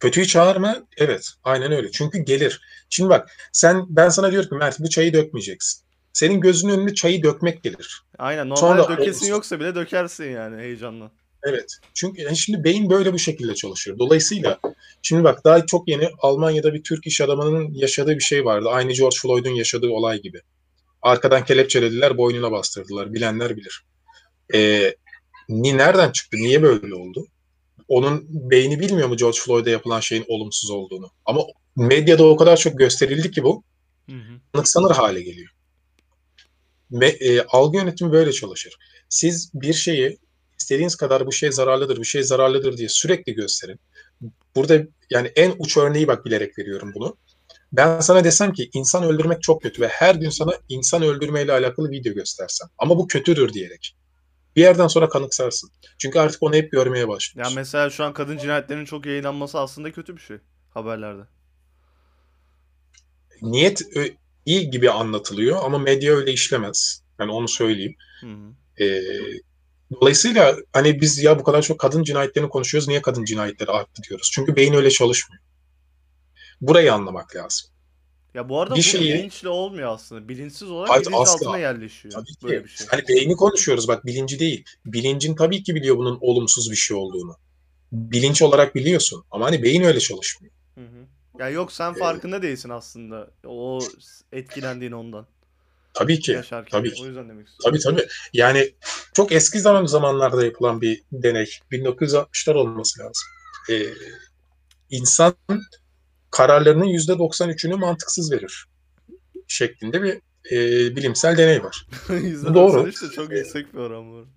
Kötüyü 0.00 0.26
çağırma. 0.26 0.76
Evet, 0.96 1.30
aynen 1.44 1.72
öyle. 1.72 1.90
Çünkü 1.90 2.18
gelir. 2.18 2.60
Şimdi 2.90 3.10
bak, 3.10 3.30
sen 3.52 3.84
ben 3.88 4.08
sana 4.08 4.32
diyorum 4.32 4.48
ki 4.48 4.54
Mert 4.54 4.80
bu 4.80 4.90
çayı 4.90 5.12
dökmeyeceksin. 5.12 5.82
Senin 6.12 6.40
gözünün 6.40 6.72
önüne 6.78 6.94
çayı 6.94 7.22
dökmek 7.22 7.62
gelir. 7.62 8.02
Aynen 8.18 8.54
Sonra 8.54 8.74
normalde 8.74 8.96
dökesin 9.00 9.20
olursa- 9.20 9.30
yoksa 9.30 9.60
bile 9.60 9.74
dökersin 9.74 10.24
yani 10.30 10.62
heyecanla. 10.62 11.10
Evet. 11.44 11.78
Çünkü 11.94 12.22
yani 12.22 12.36
şimdi 12.36 12.64
beyin 12.64 12.90
böyle 12.90 13.12
bu 13.12 13.18
şekilde 13.18 13.54
çalışıyor. 13.54 13.98
Dolayısıyla 13.98 14.58
şimdi 15.02 15.24
bak 15.24 15.44
daha 15.44 15.66
çok 15.66 15.88
yeni 15.88 16.08
Almanya'da 16.18 16.74
bir 16.74 16.82
Türk 16.82 17.06
iş 17.06 17.20
adamının 17.20 17.74
yaşadığı 17.74 18.14
bir 18.14 18.20
şey 18.20 18.44
vardı. 18.44 18.68
Aynı 18.68 18.92
George 18.92 19.16
Floyd'un 19.22 19.54
yaşadığı 19.54 19.88
olay 19.88 20.20
gibi. 20.20 20.40
Arkadan 21.02 21.44
kelepçelediler, 21.44 22.18
boynuna 22.18 22.52
bastırdılar. 22.52 23.14
Bilenler 23.14 23.56
bilir. 23.56 23.84
Ee, 24.54 24.94
ni 25.48 25.78
nereden 25.78 26.12
çıktı? 26.12 26.36
Niye 26.36 26.62
böyle 26.62 26.94
oldu? 26.94 27.26
Onun 27.88 28.26
beyni 28.28 28.80
bilmiyor 28.80 29.08
mu 29.08 29.16
George 29.16 29.38
Floyd'a 29.38 29.70
yapılan 29.70 30.00
şeyin 30.00 30.24
olumsuz 30.28 30.70
olduğunu? 30.70 31.10
Ama 31.24 31.42
medyada 31.76 32.26
o 32.26 32.36
kadar 32.36 32.56
çok 32.56 32.78
gösterildi 32.78 33.30
ki 33.30 33.42
bu 33.42 33.62
Hı 34.10 34.16
hı. 34.16 34.40
kanıksanır 34.52 34.90
hale 34.90 35.22
geliyor. 35.22 35.50
Ve 36.90 37.08
e, 37.08 37.42
algı 37.42 37.76
yönetimi 37.76 38.12
böyle 38.12 38.32
çalışır. 38.32 38.76
Siz 39.08 39.50
bir 39.54 39.72
şeyi 39.72 40.18
istediğiniz 40.68 40.96
kadar 40.96 41.26
bu 41.26 41.32
şey 41.32 41.52
zararlıdır, 41.52 41.96
bu 41.96 42.04
şey 42.04 42.22
zararlıdır 42.22 42.76
diye 42.76 42.88
sürekli 42.88 43.34
gösterin. 43.34 43.80
Burada 44.56 44.82
yani 45.10 45.28
en 45.36 45.54
uç 45.58 45.76
örneği 45.76 46.08
bak 46.08 46.24
bilerek 46.26 46.58
veriyorum 46.58 46.92
bunu. 46.94 47.16
Ben 47.72 48.00
sana 48.00 48.24
desem 48.24 48.52
ki 48.52 48.70
insan 48.72 49.04
öldürmek 49.04 49.42
çok 49.42 49.62
kötü 49.62 49.82
ve 49.82 49.88
her 49.88 50.14
gün 50.14 50.30
sana 50.30 50.52
insan 50.68 51.02
öldürmeyle 51.02 51.52
alakalı 51.52 51.90
video 51.90 52.14
göstersem 52.14 52.68
ama 52.78 52.98
bu 52.98 53.06
kötüdür 53.06 53.52
diyerek. 53.52 53.96
Bir 54.56 54.62
yerden 54.62 54.86
sonra 54.86 55.08
kanıksarsın. 55.08 55.70
Çünkü 55.98 56.18
artık 56.18 56.42
onu 56.42 56.54
hep 56.54 56.72
görmeye 56.72 57.00
Ya 57.00 57.08
başlıyorsun. 57.08 57.54
mesela 57.54 57.90
şu 57.90 58.04
an 58.04 58.12
kadın 58.12 58.38
cinayetlerinin 58.38 58.84
çok 58.84 59.06
yayınlanması 59.06 59.58
aslında 59.58 59.92
kötü 59.92 60.16
bir 60.16 60.20
şey 60.20 60.36
haberlerde. 60.70 61.22
Niyet 63.42 63.96
ö- 63.96 64.14
iyi 64.46 64.70
gibi 64.70 64.90
anlatılıyor 64.90 65.58
ama 65.64 65.78
medya 65.78 66.14
öyle 66.14 66.32
işlemez. 66.32 67.02
Yani 67.20 67.32
onu 67.32 67.48
söyleyeyim. 67.48 67.94
Hı 68.20 68.26
hı. 68.26 68.84
Ee, 68.84 69.02
dolayısıyla 69.92 70.56
hani 70.72 71.00
biz 71.00 71.18
ya 71.22 71.38
bu 71.38 71.44
kadar 71.44 71.62
çok 71.62 71.78
kadın 71.80 72.02
cinayetlerini 72.02 72.48
konuşuyoruz. 72.50 72.88
Niye 72.88 73.02
kadın 73.02 73.24
cinayetleri 73.24 73.70
arttı 73.70 74.02
diyoruz? 74.08 74.30
Çünkü 74.34 74.56
beyin 74.56 74.74
öyle 74.74 74.90
çalışmıyor. 74.90 75.42
Burayı 76.60 76.94
anlamak 76.94 77.36
lazım. 77.36 77.70
Ya 78.34 78.48
bu 78.48 78.60
arada 78.60 78.74
Bir 78.74 78.78
bu 78.78 78.82
şeyi- 78.82 79.14
bilinçli 79.14 79.48
olmuyor 79.48 79.92
aslında. 79.94 80.28
Bilinçsiz 80.28 80.70
olarak 80.70 80.90
Hayır, 80.90 81.02
bilinçaltına 81.06 81.48
asla. 81.48 81.58
yerleşiyor. 81.58 82.12
Tabii 82.14 82.26
ki. 82.26 82.34
Böyle 82.42 82.64
bir 82.64 82.68
şey. 82.68 82.86
Hani 82.86 83.02
beyni 83.08 83.36
konuşuyoruz 83.36 83.88
bak 83.88 84.06
bilinci 84.06 84.38
değil. 84.38 84.64
Bilincin 84.86 85.34
tabii 85.34 85.62
ki 85.62 85.74
biliyor 85.74 85.96
bunun 85.96 86.18
olumsuz 86.20 86.70
bir 86.70 86.76
şey 86.76 86.96
olduğunu. 86.96 87.36
Bilinç 87.92 88.42
olarak 88.42 88.74
biliyorsun 88.74 89.24
ama 89.30 89.46
hani 89.46 89.62
beyin 89.62 89.82
öyle 89.82 90.00
çalışmıyor. 90.00 90.54
Hı 90.74 90.80
hı. 90.80 91.06
Ya 91.38 91.48
yok 91.48 91.72
sen 91.72 91.94
farkında 91.94 92.42
değilsin 92.42 92.68
aslında. 92.68 93.30
O 93.46 93.80
etkilendiğin 94.32 94.92
ondan. 94.92 95.26
Tabii 95.98 96.20
ki. 96.20 96.32
yaşarken. 96.32 96.78
tabii 96.78 96.94
ki. 96.94 97.02
O 97.02 97.06
yüzden 97.06 97.28
demek 97.28 97.48
istiyorum. 97.48 97.78
Tabii 97.80 97.96
tabii. 97.96 98.08
Yani 98.32 98.74
çok 99.14 99.32
eski 99.32 99.60
zaman 99.60 99.86
zamanlarda 99.86 100.44
yapılan 100.44 100.80
bir 100.80 101.02
deney. 101.12 101.50
1960'lar 101.72 102.54
olması 102.54 103.00
lazım. 103.00 103.28
Ee, 103.70 103.86
insan 104.90 105.34
kararlarının 106.30 106.84
%93'ünü 106.84 107.74
mantıksız 107.74 108.32
verir. 108.32 108.66
Şeklinde 109.48 110.02
bir 110.02 110.20
e, 110.50 110.96
bilimsel 110.96 111.36
deney 111.36 111.62
var. 111.62 111.86
%93 112.08 112.54
Doğru. 112.54 112.86
de 112.86 113.14
çok 113.14 113.32
yüksek 113.32 113.74
bir 113.74 113.78
oran 113.78 114.12
bu. 114.12 114.28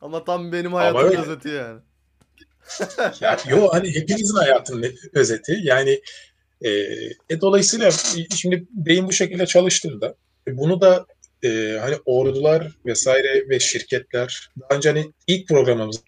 Ama 0.00 0.24
tam 0.24 0.52
benim 0.52 0.72
hayatımın 0.72 1.22
özeti 1.22 1.48
yani. 1.48 1.80
Ya, 3.20 3.38
yo 3.48 3.68
hani 3.72 3.94
hepinizin 3.94 4.36
hayatının 4.36 4.94
özeti. 5.12 5.58
Yani 5.62 6.00
e, 6.60 6.70
e, 7.30 7.40
dolayısıyla 7.40 7.90
şimdi 8.36 8.66
beyin 8.70 9.08
bu 9.08 9.12
şekilde 9.12 9.46
çalıştığında 9.46 10.14
bunu 10.48 10.80
da 10.80 11.06
e, 11.44 11.78
hani 11.80 11.96
ordular 12.04 12.72
vesaire 12.86 13.48
ve 13.48 13.60
şirketler 13.60 14.50
daha 14.60 14.76
önce 14.76 14.88
hani 14.88 15.12
ilk 15.26 15.48
programımızda 15.48 16.00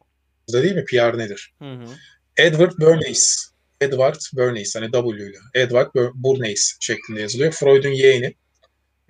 değil 0.53 0.75
mi 0.75 0.85
PR 0.85 1.19
nedir? 1.19 1.53
Hı 1.63 1.73
hı. 1.73 1.87
Edward 2.37 2.73
Bernays. 2.81 3.51
Edward 3.81 4.21
Bernays 4.37 4.77
hani 4.77 4.91
W 4.93 5.27
ile. 5.27 5.39
Edward 5.55 5.95
Ber- 5.95 6.13
Bernays 6.15 6.77
şeklinde 6.81 7.21
yazılıyor. 7.21 7.53
Freud'un 7.53 7.91
yeğeni. 7.91 8.35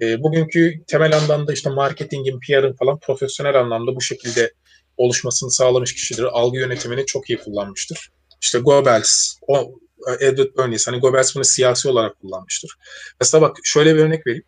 E, 0.00 0.22
bugünkü 0.22 0.82
temel 0.86 1.16
anlamda 1.16 1.52
işte 1.52 1.70
marketingin, 1.70 2.40
PR'ın 2.40 2.72
falan 2.72 2.98
profesyonel 2.98 3.60
anlamda 3.60 3.96
bu 3.96 4.00
şekilde 4.00 4.52
oluşmasını 4.96 5.50
sağlamış 5.50 5.94
kişidir. 5.94 6.22
Algı 6.22 6.58
yönetimini 6.58 7.06
çok 7.06 7.30
iyi 7.30 7.38
kullanmıştır. 7.38 8.10
İşte 8.40 8.58
Goebbels, 8.58 9.34
o 9.48 9.78
e, 10.08 10.26
Edward 10.26 10.56
Bernays, 10.58 10.86
hani 10.86 11.00
Goebbels 11.00 11.36
bunu 11.36 11.44
siyasi 11.44 11.88
olarak 11.88 12.20
kullanmıştır. 12.20 12.70
Mesela 13.20 13.42
bak 13.42 13.56
şöyle 13.64 13.94
bir 13.94 14.00
örnek 14.00 14.26
vereyim. 14.26 14.44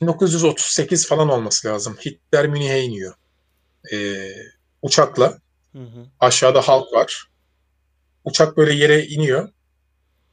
1938 0.00 1.08
falan 1.08 1.28
olması 1.28 1.68
lazım. 1.68 1.96
Hitler 2.06 2.46
Münih'e 2.46 2.80
iniyor. 2.80 3.14
E, 3.92 4.28
uçakla 4.82 5.38
Hı 5.72 5.78
hı. 5.78 6.06
aşağıda 6.20 6.60
halk 6.60 6.92
var. 6.92 7.30
Uçak 8.24 8.56
böyle 8.56 8.74
yere 8.74 9.06
iniyor. 9.06 9.48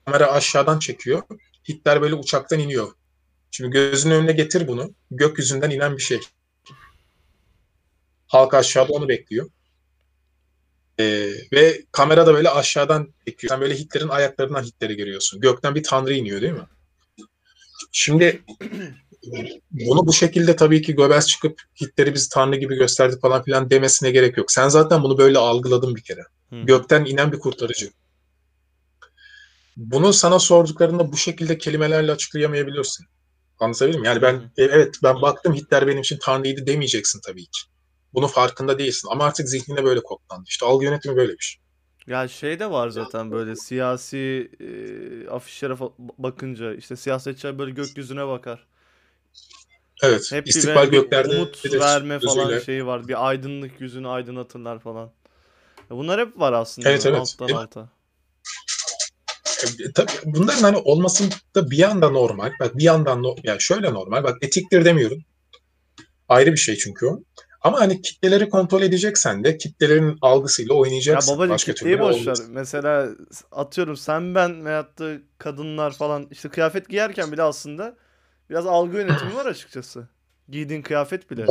Kamera 0.06 0.32
aşağıdan 0.32 0.80
çekiyor. 0.80 1.24
Hitler 1.70 2.02
böyle 2.02 2.16
uçaktan 2.16 2.60
iniyor. 2.60 2.92
Şimdi 3.52 3.70
gözünün 3.70 4.16
önüne 4.16 4.32
getir 4.32 4.68
bunu. 4.68 4.94
Gökyüzünden 5.12 5.70
inen 5.70 5.98
bir 5.98 6.02
şey. 6.02 6.20
Halk 8.28 8.54
aşağıda 8.54 8.94
onu 8.94 9.10
bekliyor. 9.10 9.50
Ee, 11.00 11.30
ve 11.54 11.82
kamera 11.92 12.28
da 12.28 12.34
böyle 12.34 12.50
aşağıdan 12.50 13.14
çekiyor. 13.28 13.52
Sen 13.52 13.62
böyle 13.62 13.76
Hitler'in 13.76 14.08
ayaklarından 14.08 14.64
Hitler'i 14.64 14.96
görüyorsun. 14.96 15.42
Gökten 15.42 15.76
bir 15.76 15.84
tanrı 15.84 16.14
iniyor 16.14 16.42
değil 16.42 16.54
mi? 16.54 16.68
Şimdi 17.92 18.44
bunu 19.72 20.08
bu 20.08 20.14
şekilde 20.14 20.56
tabii 20.56 20.82
ki 20.82 20.96
Goebbels 20.96 21.28
çıkıp 21.28 21.62
Hitler'i 21.82 22.14
biz 22.14 22.30
tanrı 22.30 22.56
gibi 22.56 22.76
gösterdik 22.76 23.22
falan 23.22 23.44
filan 23.44 23.70
demesine 23.70 24.12
gerek 24.12 24.38
yok. 24.38 24.52
Sen 24.52 24.70
zaten 24.70 25.04
bunu 25.04 25.18
böyle 25.18 25.38
algıladın 25.38 25.96
bir 25.96 26.04
kere 26.04 26.22
Hı. 26.50 26.56
gökten 26.56 27.06
inen 27.06 27.32
bir 27.32 27.40
kurtarıcı. 27.40 27.90
Bunu 29.78 30.14
sana 30.14 30.40
sorduklarında 30.40 31.12
bu 31.12 31.18
şekilde 31.18 31.58
kelimelerle 31.58 32.12
açıklayamayabiliyorsun. 32.12 33.06
Anlatabildim 33.60 34.02
mi? 34.02 34.08
Yani 34.08 34.22
ben 34.22 34.34
Hı 34.34 34.50
e, 34.58 34.64
evet 34.64 34.96
ben 35.04 35.22
baktım 35.22 35.54
Hitler 35.54 35.88
benim 35.88 36.02
için 36.02 36.18
tanrıydı 36.22 36.68
demeyeceksin 36.68 37.22
tabii 37.26 37.46
ki. 37.46 37.62
Bunun 38.14 38.28
farkında 38.28 38.80
değilsin 38.80 39.08
ama 39.12 39.24
artık 39.24 39.50
zihnine 39.50 39.84
böyle 39.84 40.00
kodlandı. 40.04 40.44
İşte 40.48 40.66
algı 40.66 40.86
yönetimi 40.86 41.16
böyle 41.16 41.32
bir 41.34 41.44
şey. 41.44 41.62
Ya 42.08 42.28
şey 42.28 42.60
de 42.60 42.72
var 42.72 42.90
zaten 42.90 43.32
böyle 43.32 43.56
siyasi 43.56 44.52
e, 44.60 45.30
afişlere 45.30 45.76
bakınca 46.18 46.74
işte 46.74 46.96
siyasetçiler 46.96 47.60
böyle 47.60 47.72
gökyüzüne 47.72 48.28
bakar. 48.28 48.68
Evet. 50.04 50.32
Hep 50.32 50.46
bir 50.46 50.50
istikbal 50.50 50.76
böyle 50.76 50.92
bir 50.92 50.98
göklerde 50.98 51.36
umut 51.36 51.66
bilir 51.66 51.80
verme 51.80 52.20
falan 52.20 52.48
gözüyle. 52.48 52.66
şeyi 52.66 52.86
var. 52.86 53.08
Bir 53.08 53.28
aydınlık 53.28 53.82
yüzünü 53.82 54.08
aydınlatırlar 54.08 54.80
falan. 54.80 55.12
Ya 55.90 55.98
bunlar 55.98 56.20
hep 56.20 56.40
var 56.40 56.54
aslında 56.54 56.90
Evet, 56.90 57.06
evet. 57.06 57.20
alttan 57.20 57.48
Evet. 57.50 57.58
alta. 57.58 57.90
E, 59.64 59.92
tabii 59.96 60.12
bunların 60.26 60.62
hani 60.62 60.78
olması 60.78 61.24
da 61.56 61.72
bir 61.72 61.78
yanda 61.78 62.10
normal. 62.10 62.52
Bak 62.60 62.78
bir 62.78 62.84
yandan 62.84 63.24
no, 63.24 63.36
yani 63.44 63.62
şöyle 63.62 63.94
normal. 63.94 64.24
Bak 64.24 64.38
etiktir 64.42 64.86
demiyorum. 64.86 65.24
Ayrı 66.30 66.52
bir 66.52 66.58
şey 66.58 66.76
çünkü 66.76 67.06
o. 67.06 67.20
Ama 67.62 67.80
hani 67.80 68.02
kitleleri 68.02 68.50
kontrol 68.50 68.82
edeceksen 68.82 69.44
de 69.44 69.58
kitlelerin 69.58 70.18
algısıyla 70.22 70.74
Ya 70.74 70.80
oynayacaksın. 70.80 71.36
babacığım 71.36 71.54
Başka 71.54 71.74
kitleyi 71.74 72.00
boş 72.00 72.28
ver. 72.28 72.38
Mesela 72.50 73.10
atıyorum 73.52 73.98
sen 73.98 74.36
ben 74.36 74.66
veyahut 74.66 75.00
da 75.00 75.14
kadınlar 75.38 75.92
falan 75.92 76.28
işte 76.32 76.50
kıyafet 76.50 76.90
giyerken 76.90 77.32
bile 77.32 77.44
aslında 77.44 77.96
biraz 78.50 78.66
algı 78.66 78.98
yönetimi 78.98 79.36
var 79.36 79.46
açıkçası. 79.46 80.08
Giydiğin 80.50 80.82
kıyafet 80.82 81.32
bile. 81.32 81.46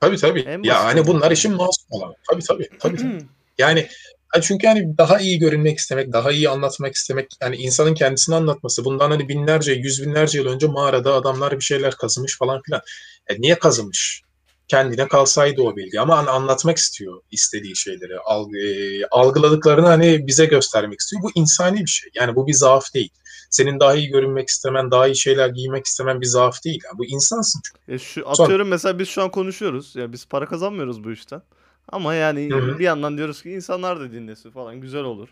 Tabii 0.00 0.16
tabii. 0.16 0.40
En 0.40 0.62
ya 0.62 0.84
hani 0.84 1.06
bunlar 1.06 1.20
olan. 1.20 1.32
işin 1.32 1.52
masum 1.52 1.86
olanı. 1.90 2.14
Tabii 2.30 2.42
tabii. 2.42 2.68
tabii, 2.78 2.96
tabii. 2.96 3.26
Yani 3.58 3.88
hani 4.28 4.42
çünkü 4.42 4.66
hani 4.66 4.98
daha 4.98 5.20
iyi 5.20 5.38
görünmek 5.38 5.78
istemek, 5.78 6.12
daha 6.12 6.32
iyi 6.32 6.48
anlatmak 6.48 6.94
istemek, 6.94 7.30
yani 7.40 7.56
insanın 7.56 7.94
kendisini 7.94 8.34
anlatması. 8.34 8.84
Bundan 8.84 9.10
hani 9.10 9.28
binlerce, 9.28 9.72
yüz 9.72 10.02
binlerce 10.02 10.38
yıl 10.38 10.46
önce 10.46 10.66
mağarada 10.66 11.14
adamlar 11.14 11.56
bir 11.56 11.64
şeyler 11.64 11.94
kazımış 11.94 12.38
falan 12.38 12.62
filan. 12.62 12.80
E 13.26 13.40
niye 13.40 13.58
kazımış? 13.58 14.22
Kendine 14.68 15.08
kalsaydı 15.08 15.62
o 15.62 15.76
bilgi 15.76 16.00
ama 16.00 16.18
hani 16.18 16.30
anlatmak 16.30 16.76
istiyor 16.76 17.20
istediği 17.30 17.76
şeyleri, 17.76 18.18
algı, 18.18 18.58
e, 18.58 19.04
algıladıklarını 19.10 19.86
hani 19.86 20.26
bize 20.26 20.46
göstermek 20.46 21.00
istiyor. 21.00 21.22
Bu 21.22 21.30
insani 21.34 21.80
bir 21.80 21.90
şey. 21.90 22.10
Yani 22.14 22.36
bu 22.36 22.46
bir 22.46 22.52
zaaf 22.52 22.94
değil. 22.94 23.10
Senin 23.52 23.80
daha 23.80 23.94
iyi 23.94 24.08
görünmek 24.08 24.48
istemen, 24.48 24.90
daha 24.90 25.06
iyi 25.06 25.16
şeyler 25.16 25.48
giymek 25.48 25.86
istemen 25.86 26.20
bir 26.20 26.26
zaaf 26.26 26.64
değil. 26.64 26.80
Yani 26.84 26.98
bu 26.98 27.04
insansın 27.04 27.60
çünkü. 27.64 27.92
E 27.92 27.98
şu 27.98 28.22
Son- 28.34 28.44
atıyorum 28.44 28.68
mesela 28.68 28.98
biz 28.98 29.08
şu 29.08 29.22
an 29.22 29.30
konuşuyoruz. 29.30 29.96
Ya 29.96 30.12
biz 30.12 30.26
para 30.26 30.46
kazanmıyoruz 30.46 31.04
bu 31.04 31.12
işten. 31.12 31.42
Ama 31.88 32.14
yani 32.14 32.50
Hı 32.50 32.56
hı. 32.56 32.78
bir 32.78 32.84
yandan 32.84 33.16
diyoruz 33.18 33.42
ki 33.42 33.50
insanlar 33.50 34.00
da 34.00 34.12
dinlesin 34.12 34.50
falan 34.50 34.80
güzel 34.80 35.02
olur. 35.04 35.28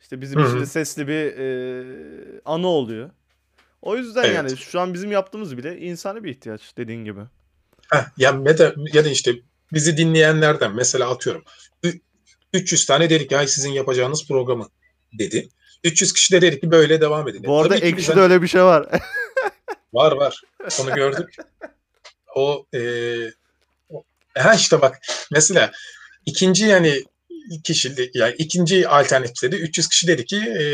İşte 0.00 0.20
bizim 0.20 0.40
Hı 0.40 0.48
için 0.48 0.60
de 0.60 0.66
sesli 0.66 1.08
bir 1.08 1.38
e, 1.38 2.40
anı 2.44 2.66
oluyor. 2.66 3.10
O 3.82 3.96
yüzden 3.96 4.24
Evet. 4.24 4.34
yani 4.36 4.56
şu 4.56 4.80
an 4.80 4.94
bizim 4.94 5.12
yaptığımız 5.12 5.56
bile 5.56 5.78
insani 5.78 6.24
bir 6.24 6.30
ihtiyaç 6.30 6.76
dediğin 6.76 7.04
gibi. 7.04 7.20
Heh, 7.92 8.04
ya, 8.16 8.40
ya 8.46 8.58
da, 8.58 8.74
ya 8.92 9.04
da 9.04 9.08
işte 9.08 9.34
bizi 9.72 9.96
dinleyenlerden 9.96 10.74
mesela 10.74 11.10
atıyorum 11.10 11.42
ü- 11.84 12.00
300 12.52 12.86
tane 12.86 13.10
dedik 13.10 13.32
ay 13.32 13.46
sizin 13.46 13.70
yapacağınız 13.72 14.28
programı 14.28 14.68
dedi. 15.18 15.48
300 15.84 16.12
kişi 16.12 16.32
de 16.32 16.40
dedik 16.40 16.62
ki 16.62 16.70
böyle 16.70 17.00
devam 17.00 17.28
edin. 17.28 17.44
Bu 17.44 17.58
arada 17.60 17.76
ekşide 17.76 18.12
hani- 18.12 18.22
öyle 18.22 18.42
bir 18.42 18.48
şey 18.48 18.62
var. 18.62 18.86
Var 19.92 20.12
var. 20.12 20.42
Onu 20.80 20.94
gördük. 20.94 21.34
O 22.36 22.66
e, 22.74 22.80
o- 23.88 24.04
ha 24.38 24.54
işte 24.54 24.80
bak 24.80 24.98
mesela 25.32 25.72
ikinci 26.26 26.64
yani 26.66 27.04
kişi 27.64 28.10
yani 28.14 28.34
ikinci 28.38 28.88
alternatifte 28.88 29.52
de 29.52 29.56
300 29.56 29.88
kişi 29.88 30.06
dedi 30.06 30.24
ki 30.24 30.36
e, 30.36 30.64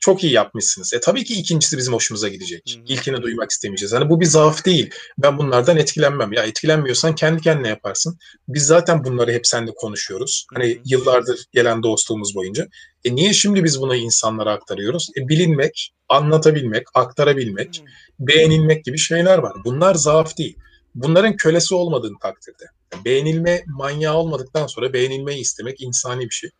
çok 0.00 0.24
iyi 0.24 0.32
yapmışsınız. 0.32 0.94
E 0.94 1.00
tabii 1.00 1.24
ki 1.24 1.34
ikincisi 1.34 1.78
bizim 1.78 1.94
hoşumuza 1.94 2.28
gidecek. 2.28 2.74
Hı 2.74 2.80
hı. 2.80 2.84
İlkini 2.86 3.22
duymak 3.22 3.50
istemeyeceğiz. 3.50 3.92
Hani 3.92 4.10
bu 4.10 4.20
bir 4.20 4.26
zaaf 4.26 4.64
değil. 4.64 4.90
Ben 5.18 5.38
bunlardan 5.38 5.76
etkilenmem. 5.76 6.32
Ya 6.32 6.42
etkilenmiyorsan 6.42 7.14
kendi 7.14 7.42
kendine 7.42 7.68
yaparsın. 7.68 8.18
Biz 8.48 8.66
zaten 8.66 9.04
bunları 9.04 9.32
hep 9.32 9.46
seninle 9.46 9.74
konuşuyoruz. 9.74 10.46
Hani 10.54 10.80
yıllardır 10.84 11.44
gelen 11.52 11.82
dostluğumuz 11.82 12.34
boyunca. 12.34 12.68
E 13.04 13.14
niye 13.14 13.32
şimdi 13.32 13.64
biz 13.64 13.80
bunu 13.80 13.96
insanlara 13.96 14.52
aktarıyoruz? 14.52 15.10
E 15.18 15.28
bilinmek, 15.28 15.92
anlatabilmek, 16.08 16.86
aktarabilmek, 16.94 17.82
beğenilmek 18.18 18.84
gibi 18.84 18.98
şeyler 18.98 19.38
var. 19.38 19.52
Bunlar 19.64 19.94
zaaf 19.94 20.38
değil. 20.38 20.56
Bunların 20.94 21.36
kölesi 21.36 21.74
olmadığın 21.74 22.16
takdirde. 22.22 22.64
Beğenilme 23.04 23.64
manyağı 23.66 24.14
olmadıktan 24.14 24.66
sonra 24.66 24.92
beğenilmeyi 24.92 25.40
istemek 25.40 25.80
insani 25.80 26.24
bir 26.24 26.34
şey. 26.34 26.50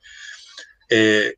Ee, 0.93 1.35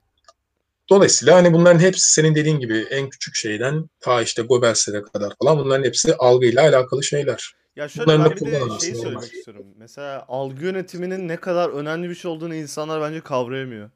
dolayısıyla 0.90 1.36
hani 1.36 1.52
bunların 1.52 1.78
hepsi 1.80 2.12
senin 2.12 2.34
dediğin 2.34 2.60
gibi 2.60 2.86
en 2.90 3.08
küçük 3.08 3.34
şeyden 3.34 3.88
ta 4.00 4.22
işte 4.22 4.42
Goebbels'e 4.42 5.02
kadar 5.02 5.32
falan 5.42 5.58
bunların 5.58 5.84
hepsi 5.84 6.14
algıyla 6.14 6.62
alakalı 6.62 7.04
şeyler. 7.04 7.54
Ya 7.76 7.88
şöyle 7.88 8.06
Bunların 8.06 8.30
ben 8.30 8.46
bir 8.46 8.52
de 8.52 8.60
şeyi 8.80 8.94
normal. 8.94 9.02
söylemek 9.02 9.34
istiyorum. 9.34 9.66
Mesela 9.76 10.24
algı 10.28 10.64
yönetiminin 10.64 11.28
ne 11.28 11.36
kadar 11.36 11.68
önemli 11.70 12.10
bir 12.10 12.14
şey 12.14 12.30
olduğunu 12.30 12.54
insanlar 12.54 13.00
bence 13.00 13.20
kavrayamıyor. 13.20 13.90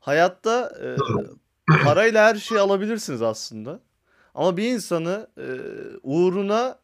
Hayatta 0.00 0.72
e, 0.82 0.96
parayla 1.84 2.26
her 2.26 2.34
şeyi 2.34 2.60
alabilirsiniz 2.60 3.22
aslında. 3.22 3.80
Ama 4.34 4.56
bir 4.56 4.68
insanı 4.68 5.26
e, 5.38 5.46
uğruna 6.02 6.78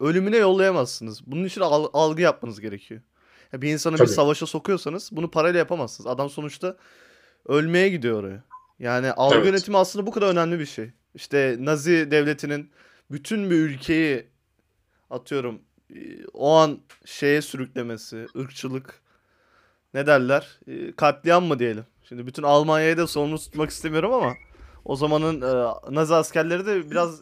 ölümüne 0.00 0.36
yollayamazsınız. 0.36 1.26
Bunun 1.26 1.44
için 1.44 1.60
al- 1.60 1.90
algı 1.92 2.22
yapmanız 2.22 2.60
gerekiyor. 2.60 3.00
Ya 3.52 3.62
bir 3.62 3.72
insanı 3.72 3.94
bir 3.94 3.98
Tabii. 3.98 4.08
savaşa 4.08 4.46
sokuyorsanız 4.46 5.08
bunu 5.12 5.30
parayla 5.30 5.58
yapamazsınız. 5.58 6.06
Adam 6.06 6.30
sonuçta 6.30 6.76
ölmeye 7.48 7.88
gidiyor 7.88 8.22
oraya. 8.22 8.42
Yani 8.78 9.12
algı 9.12 9.36
Evet. 9.36 9.46
yönetimi 9.46 9.78
aslında 9.78 10.06
bu 10.06 10.10
kadar 10.10 10.28
önemli 10.28 10.58
bir 10.58 10.66
şey. 10.66 10.90
İşte 11.14 11.56
Nazi 11.58 12.10
devletinin 12.10 12.70
bütün 13.10 13.50
bir 13.50 13.56
ülkeyi 13.56 14.26
atıyorum 15.10 15.60
e, 15.94 16.26
o 16.32 16.52
an 16.52 16.78
şeye 17.04 17.42
sürüklemesi, 17.42 18.26
ırkçılık 18.38 19.00
ne 19.94 20.06
derler? 20.06 20.60
E, 20.66 20.92
Katliam 20.96 21.44
mı 21.44 21.58
diyelim? 21.58 21.84
Şimdi 22.08 22.26
bütün 22.26 22.42
Almanya'yı 22.42 22.96
da 22.96 23.06
sorumlu 23.06 23.38
tutmak 23.38 23.70
istemiyorum 23.70 24.12
ama 24.12 24.34
o 24.84 24.96
zamanın 24.96 25.40
e, 25.40 25.74
Nazi 25.94 26.14
askerleri 26.14 26.66
de 26.66 26.90
biraz 26.90 27.20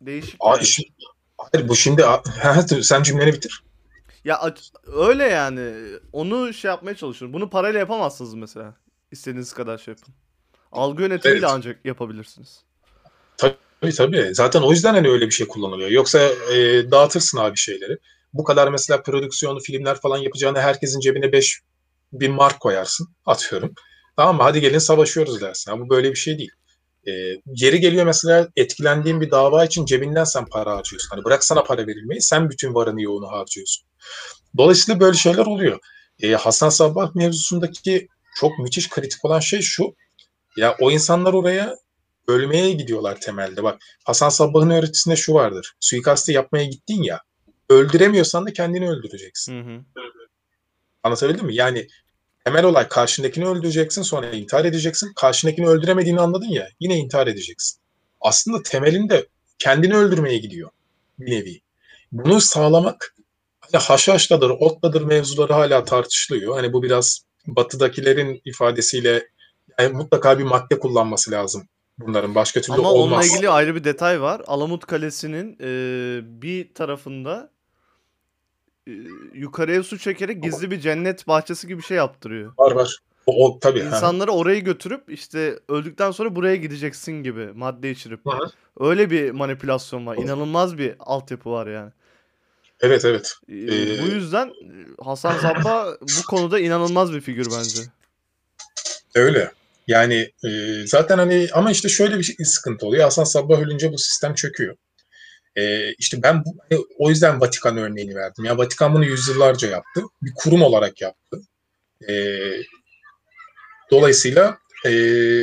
değişik. 0.00 0.36
Aa, 0.40 0.56
yani. 0.56 0.66
Hayır, 1.38 1.68
bu 1.68 1.76
şimdi 1.76 2.04
sen 2.82 3.02
cümleni 3.02 3.32
bitir. 3.32 3.62
Ya 4.24 4.54
öyle 4.96 5.24
yani. 5.24 5.72
Onu 6.12 6.52
şey 6.52 6.68
yapmaya 6.70 6.94
çalışıyorum. 6.94 7.32
Bunu 7.32 7.50
parayla 7.50 7.80
yapamazsınız 7.80 8.34
mesela. 8.34 8.74
İstediğiniz 9.12 9.52
kadar 9.52 9.78
şey 9.78 9.92
yapın. 9.92 10.14
Algı 10.72 11.02
yönetimiyle 11.02 11.46
Evet. 11.46 11.54
ancak 11.54 11.84
yapabilirsiniz. 11.84 12.64
Tabii 13.36 13.94
tabii. 13.96 14.30
Zaten 14.32 14.62
o 14.62 14.70
yüzden 14.70 14.94
hani 14.94 15.08
öyle 15.08 15.26
bir 15.26 15.30
şey 15.30 15.48
kullanılıyor. 15.48 15.90
Yoksa 15.90 16.18
e, 16.52 16.90
dağıtırsın 16.90 17.38
abi 17.38 17.56
şeyleri. 17.56 17.98
Bu 18.32 18.44
kadar 18.44 18.68
mesela 18.68 19.02
prodüksiyonlu 19.02 19.60
filmler 19.60 20.00
falan 20.00 20.18
yapacağını 20.18 20.60
herkesin 20.60 21.00
cebine 21.00 21.32
5 21.32 21.60
bin 22.12 22.32
mark 22.32 22.60
koyarsın. 22.60 23.08
Atıyorum. 23.26 23.74
Tamam 24.16 24.36
mı? 24.36 24.42
Hadi 24.42 24.60
gelin 24.60 24.78
savaşıyoruz 24.78 25.40
dersin. 25.40 25.70
Ama 25.70 25.84
bu 25.84 25.90
böyle 25.90 26.10
bir 26.10 26.16
şey 26.16 26.38
değil. 26.38 26.50
E, 27.06 27.10
yeri 27.46 27.80
geliyor 27.80 28.06
mesela 28.06 28.48
etkilendiğin 28.56 29.20
bir 29.20 29.30
dava 29.30 29.64
için 29.64 29.86
cebinden 29.86 30.24
sen 30.24 30.44
para 30.44 30.76
harcıyorsun. 30.76 31.08
Hani 31.10 31.24
bırak 31.24 31.44
sana 31.44 31.62
para 31.62 31.86
verilmeyi 31.86 32.22
sen 32.22 32.50
bütün 32.50 32.74
varını 32.74 33.02
yoğunu 33.02 33.28
harcıyorsun. 33.30 33.86
Dolayısıyla 34.56 35.00
böyle 35.00 35.16
şeyler 35.16 35.46
oluyor. 35.46 35.78
E, 36.22 36.32
Hasan 36.32 36.68
Sabbah 36.68 37.14
mevzusundaki 37.14 38.08
çok 38.40 38.58
müthiş 38.58 38.88
kritik 38.88 39.24
olan 39.24 39.40
şey 39.40 39.60
şu. 39.60 39.94
Ya 40.56 40.76
o 40.80 40.90
insanlar 40.90 41.32
oraya 41.32 41.76
ölmeye 42.28 42.72
gidiyorlar 42.72 43.20
temelde. 43.20 43.62
Bak 43.62 43.82
Hasan 44.04 44.28
Sabbah'ın 44.28 44.70
öğretisinde 44.70 45.16
şu 45.16 45.34
vardır. 45.34 45.74
Suikastı 45.80 46.32
yapmaya 46.32 46.64
gittin 46.64 47.02
ya. 47.02 47.20
Öldüremiyorsan 47.68 48.46
da 48.46 48.52
kendini 48.52 48.90
öldüreceksin. 48.90 49.64
Hı 49.64 49.70
hı. 49.70 49.84
Anlatabildim 51.02 51.46
mi? 51.46 51.54
Yani 51.54 51.86
temel 52.44 52.64
olay 52.64 52.88
karşındakini 52.88 53.46
öldüreceksin 53.46 54.02
sonra 54.02 54.30
intihar 54.30 54.64
edeceksin. 54.64 55.12
Karşındakini 55.16 55.68
öldüremediğini 55.68 56.20
anladın 56.20 56.48
ya 56.48 56.68
yine 56.80 56.96
intihar 56.96 57.26
edeceksin. 57.26 57.80
Aslında 58.20 58.62
temelinde 58.62 59.26
kendini 59.58 59.96
öldürmeye 59.96 60.38
gidiyor 60.38 60.70
bir 61.18 61.30
nevi. 61.30 61.60
Bunu 62.12 62.40
sağlamak 62.40 63.14
hani 63.60 63.82
haşhaşladır, 63.82 64.50
otladır 64.50 65.02
mevzuları 65.02 65.52
hala 65.52 65.84
tartışılıyor. 65.84 66.54
Hani 66.54 66.72
bu 66.72 66.82
biraz 66.82 67.29
batıdakilerin 67.46 68.40
ifadesiyle 68.44 69.28
yani 69.78 69.92
mutlaka 69.92 70.38
bir 70.38 70.44
madde 70.44 70.78
kullanması 70.78 71.30
lazım 71.30 71.68
bunların. 71.98 72.34
Başka 72.34 72.60
türlü 72.60 72.78
Ama 72.78 72.92
olmaz. 72.92 73.12
onunla 73.12 73.34
ilgili 73.34 73.50
ayrı 73.50 73.74
bir 73.74 73.84
detay 73.84 74.20
var. 74.20 74.42
Alamut 74.46 74.86
Kalesi'nin 74.86 75.58
e, 75.60 76.20
bir 76.42 76.74
tarafında 76.74 77.50
e, 78.88 78.92
yukarıya 79.34 79.82
su 79.82 79.98
çekerek 79.98 80.42
gizli 80.42 80.70
bir 80.70 80.80
cennet 80.80 81.28
bahçesi 81.28 81.68
gibi 81.68 81.78
bir 81.78 81.84
şey 81.84 81.96
yaptırıyor. 81.96 82.52
Var 82.58 82.72
var. 82.72 82.98
O, 83.26 83.46
o 83.46 83.58
tabii. 83.58 83.78
İnsanları 83.78 84.30
orayı 84.30 84.64
götürüp 84.64 85.12
işte 85.12 85.58
öldükten 85.68 86.10
sonra 86.10 86.36
buraya 86.36 86.56
gideceksin 86.56 87.12
gibi 87.12 87.46
madde 87.46 87.90
içirip. 87.90 88.26
Hı 88.26 88.30
hı. 88.30 88.50
Öyle 88.80 89.10
bir 89.10 89.30
manipülasyon 89.30 90.06
var. 90.06 90.16
İnanılmaz 90.16 90.78
bir 90.78 90.94
altyapı 90.98 91.50
var 91.50 91.66
yani. 91.66 91.92
Evet 92.80 93.04
evet. 93.04 93.34
Ee, 93.48 93.54
Ee, 93.54 94.02
bu 94.02 94.06
yüzden 94.06 94.48
e, 94.48 95.04
Hasan 95.04 95.38
Zabba 95.38 95.96
bu 96.02 96.26
konuda 96.26 96.60
inanılmaz 96.60 97.12
bir 97.12 97.20
figür 97.20 97.46
bence. 97.58 97.80
Öyle. 99.14 99.52
Yani 99.86 100.32
e, 100.44 100.50
zaten 100.86 101.18
hani 101.18 101.48
ama 101.52 101.70
işte 101.70 101.88
şöyle 101.88 102.18
bir 102.18 102.22
şey, 102.22 102.36
sıkıntı 102.44 102.86
oluyor. 102.86 103.04
Hasan 103.04 103.24
Sabbah 103.24 103.60
ölünce 103.60 103.92
bu 103.92 103.98
sistem 103.98 104.34
çöküyor. 104.34 104.76
E, 105.56 105.92
işte 105.92 106.22
ben 106.22 106.44
bu, 106.44 106.56
hani 106.70 106.80
o 106.98 107.10
yüzden 107.10 107.40
Vatikan 107.40 107.76
örneğini 107.76 108.14
verdim. 108.14 108.44
Ya 108.44 108.58
Vatikan 108.58 108.94
bunu 108.94 109.04
yüzyıllarca 109.04 109.68
yaptı. 109.68 110.02
Bir 110.22 110.32
kurum 110.36 110.62
olarak 110.62 111.00
yaptı. 111.00 111.40
E, 112.08 112.14
dolayısıyla 113.90 114.58
e, 114.86 114.90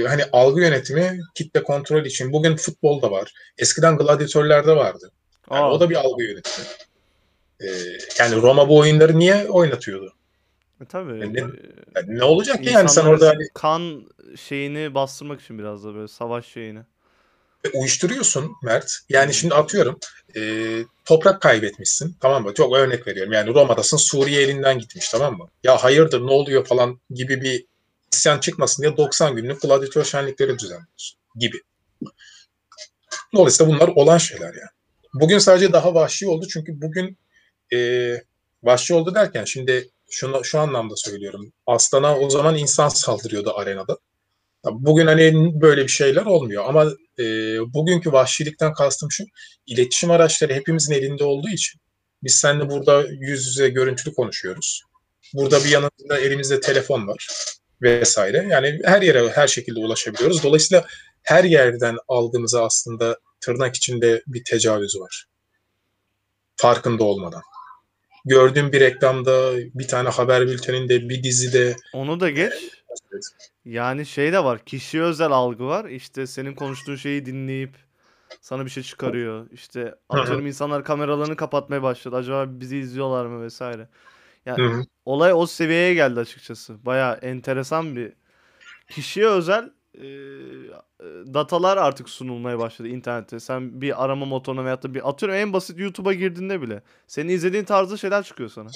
hani 0.08 0.24
algı 0.32 0.62
yönetimi, 0.62 1.20
kitle 1.36 1.64
kontrol 1.64 2.06
için 2.06 2.34
bugün 2.34 2.56
futbolda 2.56 3.12
var. 3.12 3.34
Eskiden 3.58 3.98
gladyatörlerde 3.98 4.76
vardı. 4.76 5.12
Yani 5.52 5.62
Aa, 5.62 5.72
o 5.72 5.80
da 5.80 5.90
bir 5.90 5.96
algı 5.96 6.24
yönetimi. 6.24 6.68
E, 7.62 7.68
yani 8.20 8.42
Roma 8.42 8.70
bu 8.70 8.78
oyunları 8.78 9.20
niye 9.20 9.48
oynatıyordu? 9.50 10.14
e, 10.82 10.86
tabii. 10.86 11.20
Yani 11.20 11.34
ne- 11.34 11.40
e, 11.40 11.46
Yani 11.96 12.20
ne 12.20 12.24
olacak 12.24 12.64
ki 12.64 12.70
yani 12.70 12.90
sen 12.90 13.06
orada 13.06 13.30
hani 13.30 13.48
kan 13.54 14.10
şeyini 14.36 14.94
bastırmak 14.94 15.42
için 15.42 15.60
biraz 15.60 15.84
da 15.84 15.96
böyle 15.96 16.08
savaş 16.08 16.46
şeyini. 16.46 16.80
uyuşturuyorsun 17.74 18.52
Mert. 18.64 18.92
Yani 19.10 19.34
şimdi 19.34 19.56
atıyorum 19.56 20.00
e, 20.36 20.42
toprak 21.06 21.42
kaybetmişsin 21.42 22.16
tamam 22.20 22.44
mı? 22.44 22.54
Çok 22.54 22.76
örnek 22.76 23.08
veriyorum. 23.08 23.34
Yani 23.34 23.54
Roma'dasın 23.54 23.98
Suriye 23.98 24.42
elinden 24.42 24.80
gitmiş 24.80 25.10
tamam 25.10 25.38
mı? 25.38 25.48
Ya 25.64 25.84
hayırdır 25.84 26.22
ne 26.22 26.32
oluyor 26.32 26.66
falan 26.66 27.00
gibi 27.10 27.42
bir 27.42 27.66
isyan 28.14 28.40
çıkmasın 28.40 28.84
diye 28.84 28.98
90 28.98 29.36
günlük 29.36 29.62
gladyatör 29.62 30.04
şenlikleri 30.04 30.60
düzenliyorsun 30.60 31.20
gibi. 31.36 31.62
Dolayısıyla 33.34 33.74
bunlar 33.74 33.88
olan 33.88 34.18
şeyler 34.18 34.46
yani. 34.46 34.70
Bugün 35.14 35.38
sadece 35.40 35.74
daha 35.74 35.94
vahşi 35.94 36.28
oldu 36.28 36.48
çünkü 36.54 36.82
bugün 36.82 37.18
e, 37.74 38.14
vahşi 38.64 38.94
oldu 38.94 39.16
derken 39.16 39.46
şimdi 39.46 39.90
şunu 40.10 40.44
şu 40.44 40.60
anlamda 40.60 40.96
söylüyorum. 40.96 41.54
Aslana 41.66 42.20
o 42.20 42.30
zaman 42.30 42.58
insan 42.58 42.90
saldırıyordu 42.90 43.54
arenada. 43.56 43.98
Bugün 44.72 45.08
hani 45.08 45.52
böyle 45.62 45.84
bir 45.84 45.88
şeyler 45.88 46.26
olmuyor 46.26 46.66
ama 46.68 46.86
e, 47.20 47.24
bugünkü 47.74 48.12
vahşilikten 48.12 48.74
kastım 48.74 49.12
şu, 49.12 49.24
iletişim 49.66 50.12
araçları 50.12 50.54
hepimizin 50.54 50.94
elinde 50.94 51.24
olduğu 51.24 51.50
için 51.50 51.82
biz 52.24 52.36
seninle 52.36 52.70
burada 52.70 53.06
yüz 53.10 53.48
yüze 53.48 53.70
görüntülü 53.70 54.14
konuşuyoruz. 54.14 54.84
Burada 55.34 55.64
bir 55.64 55.70
yanında 55.70 56.20
elimizde 56.20 56.60
telefon 56.60 57.08
var 57.08 57.28
vesaire. 57.82 58.48
Yani 58.50 58.80
her 58.84 59.02
yere 59.02 59.30
her 59.30 59.48
şekilde 59.48 59.80
ulaşabiliyoruz. 59.80 60.44
Dolayısıyla 60.44 60.86
her 61.24 61.44
yerden 61.44 61.98
algımıza 62.08 62.66
aslında 62.66 63.18
tırnak 63.42 63.76
içinde 63.76 64.24
bir 64.28 64.44
tecavüz 64.44 65.00
var. 65.00 65.26
Farkında 66.56 67.04
olmadan. 67.04 67.42
Gördüğüm 68.28 68.72
bir 68.72 68.80
reklamda, 68.80 69.58
bir 69.58 69.88
tane 69.88 70.10
haber 70.10 70.48
bülteninde, 70.48 71.10
bir 71.10 71.24
dizide 71.24 71.76
Onu 71.94 72.20
da 72.20 72.30
geç. 72.30 72.54
Yani 73.66 74.06
şey 74.06 74.34
de 74.34 74.44
var. 74.44 74.66
Kişiye 74.66 75.04
özel 75.04 75.32
algı 75.32 75.66
var. 75.66 75.86
İşte 75.86 76.28
senin 76.28 76.56
konuştuğun 76.56 76.96
şeyi 76.96 77.26
dinleyip 77.26 77.76
sana 78.42 78.66
bir 78.66 78.70
şey 78.70 78.84
çıkarıyor. 78.84 79.50
İşte 79.52 79.96
atıyorum 80.10 80.48
insanlar 80.48 80.84
kameralarını 80.84 81.36
kapatmaya 81.36 81.84
başladı. 81.84 82.16
Acaba 82.16 82.46
bizi 82.48 82.78
izliyorlar 82.78 83.26
mı 83.26 83.44
vesaire. 83.44 83.88
Yani 84.46 84.86
olay 85.06 85.34
o 85.34 85.46
seviyeye 85.46 85.94
geldi 85.94 86.20
açıkçası. 86.20 86.86
Baya 86.86 87.14
enteresan 87.14 87.96
bir 87.96 88.14
kişiye 88.90 89.28
özel 89.28 89.70
datalar 91.34 91.78
artık 91.78 92.10
sunulmaya 92.10 92.60
başladı 92.60 92.88
internette. 92.88 93.40
Sen 93.40 93.82
bir 93.82 94.04
arama 94.04 94.26
motoruna 94.26 94.66
veyahut 94.66 94.84
da 94.84 94.94
bir 94.94 95.10
atıyorum 95.10 95.38
en 95.38 95.54
basit 95.54 95.80
YouTube'a 95.80 96.14
girdiğinde 96.14 96.62
bile 96.62 96.82
senin 97.08 97.30
izlediğin 97.30 97.64
tarzda 97.64 97.98
şeyler 97.98 98.24
çıkıyor 98.24 98.50
sana. 98.50 98.70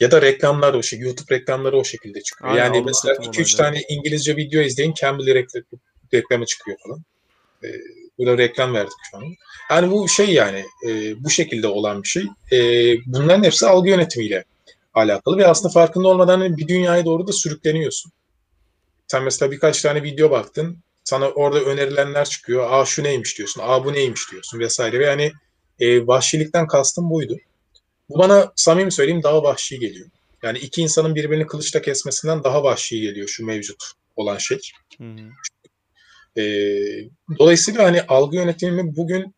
Ya 0.00 0.10
da 0.10 0.22
reklamlar 0.22 0.74
o 0.74 0.82
şey, 0.82 0.98
YouTube 0.98 1.34
reklamları 1.34 1.76
o 1.78 1.84
şekilde 1.84 2.22
çıkıyor. 2.22 2.50
Aynen, 2.50 2.64
yani 2.64 2.82
mesela 2.86 3.14
satım 3.14 3.32
2-3 3.32 3.36
olayları. 3.36 3.56
tane 3.56 3.82
İngilizce 3.88 4.36
video 4.36 4.62
izleyin, 4.62 4.94
Cambly 4.94 5.34
reklamı, 5.34 5.64
reklamı 6.14 6.46
çıkıyor 6.46 6.78
falan. 6.86 7.02
Ee, 7.64 7.68
burada 8.18 8.38
reklam 8.38 8.74
verdik 8.74 8.92
şu 9.10 9.16
an. 9.16 9.22
Yani 9.70 9.90
bu 9.90 10.08
şey 10.08 10.30
yani 10.30 10.64
e, 10.88 11.24
bu 11.24 11.30
şekilde 11.30 11.66
olan 11.66 12.02
bir 12.02 12.08
şey. 12.08 12.22
E, 12.52 12.58
bunların 13.06 13.44
hepsi 13.44 13.66
algı 13.66 13.88
yönetimiyle 13.88 14.44
alakalı 14.94 15.38
ve 15.38 15.46
aslında 15.46 15.72
farkında 15.72 16.08
olmadan 16.08 16.56
bir 16.56 16.68
dünyaya 16.68 17.04
doğru 17.04 17.26
da 17.26 17.32
sürükleniyorsun. 17.32 18.12
Sen 19.08 19.22
mesela 19.22 19.50
birkaç 19.50 19.82
tane 19.82 20.02
video 20.02 20.30
baktın, 20.30 20.78
sana 21.04 21.28
orada 21.28 21.60
önerilenler 21.60 22.24
çıkıyor. 22.24 22.70
Aa 22.70 22.84
şu 22.84 23.04
neymiş 23.04 23.38
diyorsun, 23.38 23.60
aa 23.64 23.84
bu 23.84 23.92
neymiş 23.92 24.30
diyorsun 24.32 24.58
vesaire. 24.58 24.98
Ve 24.98 25.04
yani 25.04 25.32
e, 25.80 26.06
vahşilikten 26.06 26.66
kastım 26.66 27.10
buydu. 27.10 27.36
Bu 28.08 28.18
bana 28.18 28.52
samimi 28.56 28.92
söyleyeyim 28.92 29.22
daha 29.22 29.42
vahşi 29.42 29.78
geliyor. 29.78 30.08
Yani 30.42 30.58
iki 30.58 30.82
insanın 30.82 31.14
birbirini 31.14 31.46
kılıçla 31.46 31.82
kesmesinden 31.82 32.44
daha 32.44 32.62
vahşi 32.62 33.00
geliyor 33.00 33.28
şu 33.28 33.46
mevcut 33.46 33.84
olan 34.16 34.38
şey. 34.38 34.58
Hı 34.98 35.04
hı. 35.04 36.40
E, 36.40 36.44
dolayısıyla 37.38 37.84
hani 37.84 38.02
algı 38.02 38.36
yönetimi 38.36 38.96
bugün 38.96 39.34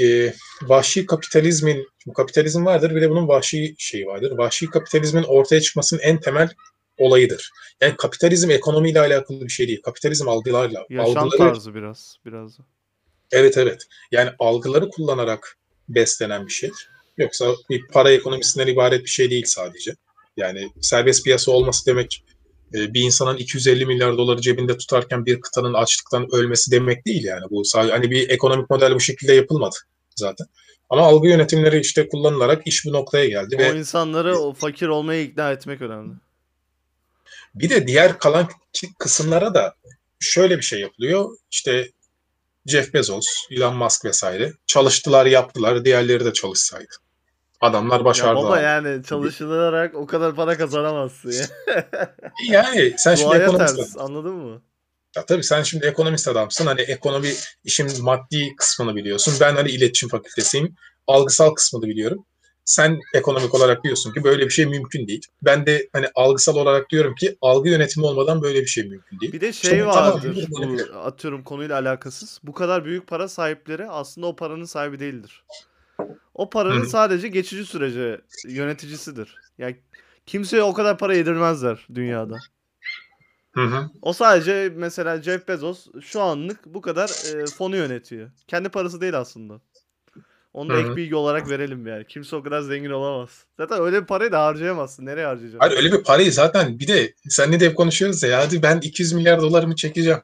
e, 0.00 0.34
vahşi 0.62 1.06
kapitalizmin, 1.06 1.88
bu 2.06 2.12
kapitalizm 2.12 2.64
vardır 2.64 2.94
bir 2.94 3.00
de 3.00 3.10
bunun 3.10 3.28
vahşi 3.28 3.74
şeyi 3.78 4.06
vardır. 4.06 4.30
Vahşi 4.30 4.66
kapitalizmin 4.66 5.22
ortaya 5.22 5.60
çıkmasının 5.60 6.00
en 6.00 6.20
temel 6.20 6.48
olayıdır. 7.00 7.50
Yani 7.80 7.96
kapitalizm 7.96 8.50
ekonomiyle 8.50 9.00
alakalı 9.00 9.40
bir 9.40 9.48
şey 9.48 9.68
değil. 9.68 9.82
Kapitalizm 9.82 10.28
algılarla, 10.28 10.86
Yaşam 10.90 11.18
algıları 11.18 11.38
tarzı 11.38 11.74
biraz 11.74 12.16
biraz. 12.26 12.58
Evet 13.32 13.58
evet. 13.58 13.82
Yani 14.12 14.30
algıları 14.38 14.88
kullanarak 14.88 15.58
beslenen 15.88 16.46
bir 16.46 16.52
şey. 16.52 16.70
Yoksa 17.18 17.54
bir 17.70 17.86
para 17.86 18.10
ekonomisinden 18.10 18.66
ibaret 18.66 19.04
bir 19.04 19.10
şey 19.10 19.30
değil 19.30 19.44
sadece. 19.46 19.94
Yani 20.36 20.70
serbest 20.80 21.24
piyasa 21.24 21.52
olması 21.52 21.86
demek 21.86 22.24
e, 22.74 22.94
bir 22.94 23.00
insanın 23.00 23.36
250 23.36 23.86
milyar 23.86 24.18
doları 24.18 24.40
cebinde 24.40 24.76
tutarken 24.76 25.26
bir 25.26 25.40
kıtanın 25.40 25.74
açlıktan 25.74 26.28
ölmesi 26.32 26.70
demek 26.70 27.06
değil 27.06 27.24
yani. 27.24 27.44
Bu 27.50 27.64
sadece 27.64 27.92
hani 27.92 28.10
bir 28.10 28.28
ekonomik 28.28 28.70
model 28.70 28.94
bu 28.94 29.00
şekilde 29.00 29.32
yapılmadı 29.32 29.76
zaten. 30.16 30.46
Ama 30.90 31.02
algı 31.02 31.28
yönetimleri 31.28 31.80
işte 31.80 32.08
kullanılarak 32.08 32.66
iş 32.66 32.84
bu 32.84 32.92
noktaya 32.92 33.26
geldi. 33.26 33.56
O 33.56 33.58
ve 33.58 33.78
insanları 33.78 34.38
o 34.38 34.52
fakir 34.52 34.88
olmaya 34.88 35.22
ikna 35.22 35.52
etmek 35.52 35.82
önemli. 35.82 36.12
Bir 37.54 37.70
de 37.70 37.86
diğer 37.86 38.18
kalan 38.18 38.48
kısımlara 38.98 39.54
da 39.54 39.74
şöyle 40.20 40.56
bir 40.56 40.62
şey 40.62 40.80
yapılıyor. 40.80 41.36
İşte 41.50 41.90
Jeff 42.66 42.94
Bezos, 42.94 43.26
Elon 43.50 43.76
Musk 43.76 44.04
vesaire 44.04 44.52
çalıştılar, 44.66 45.26
yaptılar. 45.26 45.84
Diğerleri 45.84 46.24
de 46.24 46.32
çalışsaydı. 46.32 46.94
Adamlar 47.60 48.04
başardı. 48.04 48.40
Ya 48.40 48.46
baba 48.46 48.60
yani 48.60 49.04
çalışılarak 49.04 49.94
o 49.94 50.06
kadar 50.06 50.34
para 50.34 50.58
kazanamazsın 50.58 51.32
ya. 51.32 51.46
yani 52.48 52.94
sen 52.96 53.14
şimdi 53.14 53.36
ekonomist 53.36 53.76
ters, 53.76 53.96
anladın 53.98 54.34
mı? 54.34 54.62
Ya 55.16 55.26
tabii 55.26 55.44
sen 55.44 55.62
şimdi 55.62 55.86
ekonomist 55.86 56.28
adamsın. 56.28 56.66
Hani 56.66 56.80
ekonomi 56.80 57.32
işin 57.64 58.02
maddi 58.02 58.56
kısmını 58.56 58.96
biliyorsun. 58.96 59.34
Ben 59.40 59.54
hani 59.54 59.70
iletişim 59.70 60.08
fakültesiyim. 60.08 60.74
Algısal 61.06 61.54
kısmını 61.54 61.86
biliyorum. 61.86 62.26
Sen 62.70 63.00
ekonomik 63.14 63.54
olarak 63.54 63.84
diyorsun 63.84 64.12
ki 64.12 64.24
böyle 64.24 64.44
bir 64.44 64.50
şey 64.50 64.66
mümkün 64.66 65.08
değil. 65.08 65.26
Ben 65.42 65.66
de 65.66 65.88
hani 65.92 66.06
algısal 66.14 66.56
olarak 66.56 66.90
diyorum 66.90 67.14
ki 67.14 67.36
algı 67.40 67.68
yönetimi 67.68 68.06
olmadan 68.06 68.42
böyle 68.42 68.60
bir 68.60 68.66
şey 68.66 68.84
mümkün 68.84 69.20
değil. 69.20 69.32
Bir 69.32 69.40
de 69.40 69.52
şey 69.52 69.86
vardır 69.86 70.46
bu 70.50 70.98
atıyorum 70.98 71.42
konuyla 71.42 71.78
alakasız. 71.78 72.40
Bu 72.42 72.52
kadar 72.52 72.84
büyük 72.84 73.06
para 73.06 73.28
sahipleri 73.28 73.88
aslında 73.88 74.26
o 74.26 74.36
paranın 74.36 74.64
sahibi 74.64 75.00
değildir. 75.00 75.44
O 76.34 76.50
paranın 76.50 76.80
Hı-hı. 76.80 76.88
sadece 76.88 77.28
geçici 77.28 77.64
sürece 77.64 78.20
yöneticisidir. 78.48 79.36
Yani 79.58 79.76
kimseye 80.26 80.62
o 80.62 80.72
kadar 80.72 80.98
para 80.98 81.14
yedirmezler 81.14 81.86
dünyada. 81.94 82.36
Hı 83.52 83.60
hı. 83.60 83.90
O 84.02 84.12
sadece 84.12 84.72
mesela 84.76 85.22
Jeff 85.22 85.48
Bezos 85.48 85.86
şu 86.00 86.20
anlık 86.20 86.66
bu 86.66 86.80
kadar 86.80 87.08
e, 87.08 87.46
fonu 87.46 87.76
yönetiyor. 87.76 88.30
Kendi 88.48 88.68
parası 88.68 89.00
değil 89.00 89.18
aslında. 89.18 89.60
Onu 90.52 90.68
da 90.70 90.80
ek 90.80 90.96
bilgi 90.96 91.14
olarak 91.14 91.48
verelim 91.48 91.86
yani. 91.86 92.06
Kimse 92.08 92.36
o 92.36 92.42
kadar 92.42 92.60
zengin 92.60 92.90
olamaz. 92.90 93.44
Zaten 93.56 93.80
öyle 93.80 94.02
bir 94.02 94.06
parayı 94.06 94.32
da 94.32 94.44
harcayamazsın. 94.44 95.06
Nereye 95.06 95.26
harcayacaksın? 95.26 95.58
Hayır 95.58 95.76
öyle 95.76 95.92
bir 95.92 96.02
parayı 96.02 96.32
zaten 96.32 96.78
bir 96.78 96.88
de 96.88 97.14
senle 97.28 97.60
de 97.60 97.66
hep 97.66 97.76
konuşuyoruz 97.76 98.22
ya. 98.22 98.38
Hadi 98.38 98.62
ben 98.62 98.80
200 98.80 99.12
milyar 99.12 99.40
dolarımı 99.40 99.76
çekeceğim. 99.76 100.20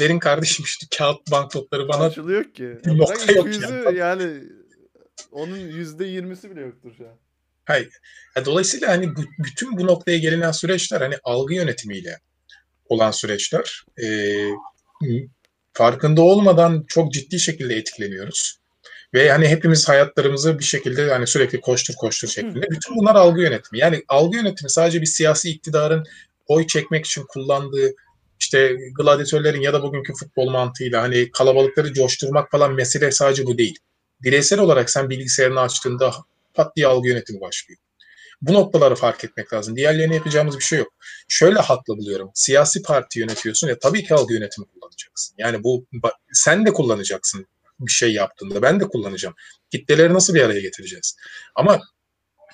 Verin 0.00 0.18
kardeşim 0.18 0.64
işte 0.64 0.86
kağıt 0.98 1.30
banknotları 1.30 1.88
bana. 1.88 2.04
Açılıyor 2.04 2.44
ki. 2.44 2.78
Nokta 2.86 3.32
yok 3.32 3.48
yani. 3.62 3.98
yani 3.98 4.42
onun 5.30 5.58
%20'si 5.58 6.50
bile 6.50 6.60
yoktur 6.60 6.92
şu 6.98 7.08
an. 7.08 7.14
Hayır. 7.64 7.88
Dolayısıyla 8.44 8.88
hani 8.88 9.16
bu, 9.16 9.20
bütün 9.38 9.78
bu 9.78 9.86
noktaya 9.86 10.18
gelinen 10.18 10.52
süreçler 10.52 11.00
hani 11.00 11.14
algı 11.24 11.54
yönetimiyle 11.54 12.18
olan 12.84 13.10
süreçler. 13.10 13.84
E, 14.02 14.06
farkında 15.72 16.22
olmadan 16.22 16.84
çok 16.88 17.12
ciddi 17.12 17.40
şekilde 17.40 17.74
etkileniyoruz. 17.74 18.61
Ve 19.14 19.30
hani 19.30 19.48
hepimiz 19.48 19.88
hayatlarımızı 19.88 20.58
bir 20.58 20.64
şekilde 20.64 21.10
hani 21.10 21.26
sürekli 21.26 21.60
koştur 21.60 21.94
koştur 21.94 22.28
şeklinde. 22.28 22.70
Bütün 22.70 22.96
bunlar 22.96 23.14
algı 23.14 23.40
yönetimi. 23.40 23.78
Yani 23.78 24.02
algı 24.08 24.36
yönetimi 24.36 24.70
sadece 24.70 25.00
bir 25.00 25.06
siyasi 25.06 25.50
iktidarın 25.50 26.04
oy 26.46 26.66
çekmek 26.66 27.06
için 27.06 27.24
kullandığı 27.28 27.92
işte 28.40 28.76
gladyatörlerin 28.98 29.60
ya 29.60 29.72
da 29.72 29.82
bugünkü 29.82 30.12
futbol 30.14 30.50
mantığıyla 30.50 31.02
hani 31.02 31.30
kalabalıkları 31.30 31.92
coşturmak 31.92 32.50
falan 32.50 32.74
mesele 32.74 33.10
sadece 33.10 33.46
bu 33.46 33.58
değil. 33.58 33.78
Bireysel 34.22 34.58
olarak 34.58 34.90
sen 34.90 35.10
bilgisayarını 35.10 35.60
açtığında 35.60 36.14
pat 36.54 36.76
diye 36.76 36.86
algı 36.86 37.08
yönetimi 37.08 37.40
başlıyor. 37.40 37.80
Bu 38.42 38.52
noktaları 38.52 38.94
fark 38.94 39.24
etmek 39.24 39.52
lazım. 39.52 39.76
Diğerlerine 39.76 40.14
yapacağımız 40.14 40.58
bir 40.58 40.64
şey 40.64 40.78
yok. 40.78 40.92
Şöyle 41.28 41.58
haklı 41.58 41.98
buluyorum. 41.98 42.30
Siyasi 42.34 42.82
parti 42.82 43.20
yönetiyorsun 43.20 43.68
ya 43.68 43.78
tabii 43.78 44.04
ki 44.04 44.14
algı 44.14 44.34
yönetimi 44.34 44.66
kullanacaksın. 44.66 45.34
Yani 45.38 45.64
bu 45.64 45.86
sen 46.32 46.66
de 46.66 46.72
kullanacaksın 46.72 47.46
bir 47.80 47.92
şey 47.92 48.12
yaptığında. 48.12 48.62
Ben 48.62 48.80
de 48.80 48.84
kullanacağım. 48.84 49.34
Kitleleri 49.70 50.14
nasıl 50.14 50.34
bir 50.34 50.42
araya 50.42 50.60
getireceğiz? 50.60 51.16
Ama 51.54 51.80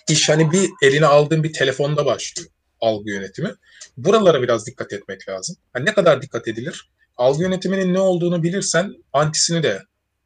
iş 0.09 0.29
hani 0.29 0.53
bir 0.53 0.71
eline 0.83 1.07
aldığın 1.07 1.43
bir 1.43 1.53
telefonda 1.53 2.07
başlıyor 2.07 2.51
algı 2.81 3.11
yönetimi. 3.11 3.55
Buralara 3.97 4.43
biraz 4.43 4.67
dikkat 4.67 4.93
etmek 4.93 5.29
lazım. 5.29 5.57
Yani 5.77 5.87
ne 5.87 5.95
kadar 5.95 6.23
dikkat 6.23 6.49
edilir? 6.49 6.91
Algı 7.17 7.43
yönetiminin 7.43 7.95
ne 7.95 8.01
olduğunu 8.01 8.43
bilirsen 8.43 8.95
antisini 9.13 9.63
de 9.63 9.83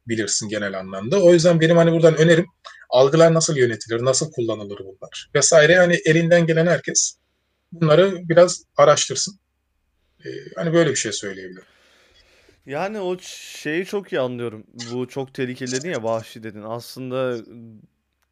bilirsin 0.07 0.49
genel 0.49 0.79
anlamda. 0.79 1.23
O 1.23 1.33
yüzden 1.33 1.61
benim 1.61 1.77
hani 1.77 1.91
buradan 1.91 2.17
önerim 2.17 2.45
algılar 2.89 3.33
nasıl 3.33 3.57
yönetilir, 3.57 4.05
nasıl 4.05 4.31
kullanılır 4.31 4.79
bunlar 4.79 5.29
vesaire. 5.35 5.73
Yani 5.73 5.99
elinden 6.05 6.47
gelen 6.47 6.67
herkes 6.67 7.17
bunları 7.71 8.29
biraz 8.29 8.63
araştırsın. 8.77 9.39
Ee, 10.25 10.29
hani 10.55 10.73
böyle 10.73 10.89
bir 10.89 10.95
şey 10.95 11.11
söyleyebilirim. 11.11 11.72
Yani 12.65 12.99
o 12.99 13.17
şeyi 13.19 13.85
çok 13.85 14.13
iyi 14.13 14.19
anlıyorum. 14.19 14.63
Bu 14.91 15.07
çok 15.07 15.33
tehlikeli 15.33 15.71
dedin 15.71 15.89
ya 15.89 16.03
vahşi 16.03 16.43
dedin. 16.43 16.61
Aslında 16.61 17.37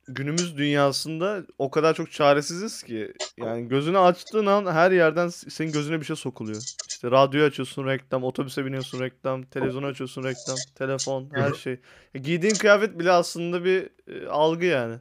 günümüz 0.07 0.57
dünyasında 0.57 1.43
o 1.57 1.71
kadar 1.71 1.93
çok 1.93 2.11
çaresiziz 2.11 2.83
ki. 2.83 3.13
Yani 3.37 3.67
gözünü 3.67 3.97
açtığın 3.97 4.45
an 4.45 4.73
her 4.73 4.91
yerden 4.91 5.27
senin 5.27 5.71
gözüne 5.71 5.99
bir 5.99 6.05
şey 6.05 6.15
sokuluyor. 6.15 6.61
İşte 6.89 7.11
radyo 7.11 7.45
açıyorsun 7.45 7.87
reklam, 7.87 8.23
otobüse 8.23 8.65
biniyorsun 8.65 8.99
reklam, 8.99 9.43
televizyon 9.43 9.83
açıyorsun 9.83 10.23
reklam, 10.23 10.57
telefon, 10.75 11.29
her 11.33 11.53
şey. 11.53 11.79
E, 12.15 12.19
giydiğin 12.19 12.55
kıyafet 12.55 12.99
bile 12.99 13.11
aslında 13.11 13.63
bir 13.63 13.89
e, 14.07 14.27
algı 14.27 14.65
yani. 14.65 14.95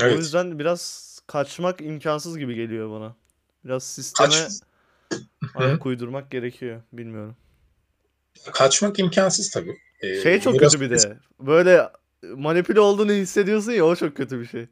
Evet. 0.00 0.14
O 0.14 0.16
yüzden 0.16 0.58
biraz 0.58 1.10
kaçmak 1.26 1.80
imkansız 1.80 2.38
gibi 2.38 2.54
geliyor 2.54 2.90
bana. 2.90 3.16
Biraz 3.64 3.84
sisteme 3.84 4.28
Kaç... 4.28 4.52
ayak 5.54 5.86
uydurmak 5.86 6.30
gerekiyor. 6.30 6.82
Bilmiyorum. 6.92 7.36
Kaçmak 8.52 8.98
imkansız 8.98 9.50
tabii. 9.50 9.76
Ee, 10.00 10.20
şey 10.22 10.40
çok 10.40 10.54
biraz... 10.54 10.72
kötü 10.72 10.84
bir 10.84 10.90
de. 10.98 11.16
Böyle 11.40 11.88
manipüle 12.36 12.80
olduğunu 12.80 13.12
hissediyorsun 13.12 13.72
ya 13.72 13.84
o 13.84 13.96
çok 13.96 14.16
kötü 14.16 14.40
bir 14.40 14.46
şey. 14.46 14.66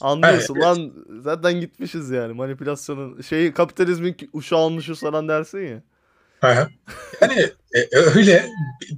Anlıyorsun 0.00 0.54
evet. 0.54 0.64
lan 0.64 0.92
zaten 1.22 1.60
gitmişiz 1.60 2.10
yani 2.10 2.32
manipülasyonun 2.32 3.20
şey 3.20 3.52
kapitalizmin 3.52 4.16
uşağı 4.32 4.58
almışız 4.58 5.00
falan 5.00 5.28
dersin 5.28 5.58
ya. 5.58 5.82
yani 7.20 7.50
e, 7.74 7.96
öyle 7.96 8.46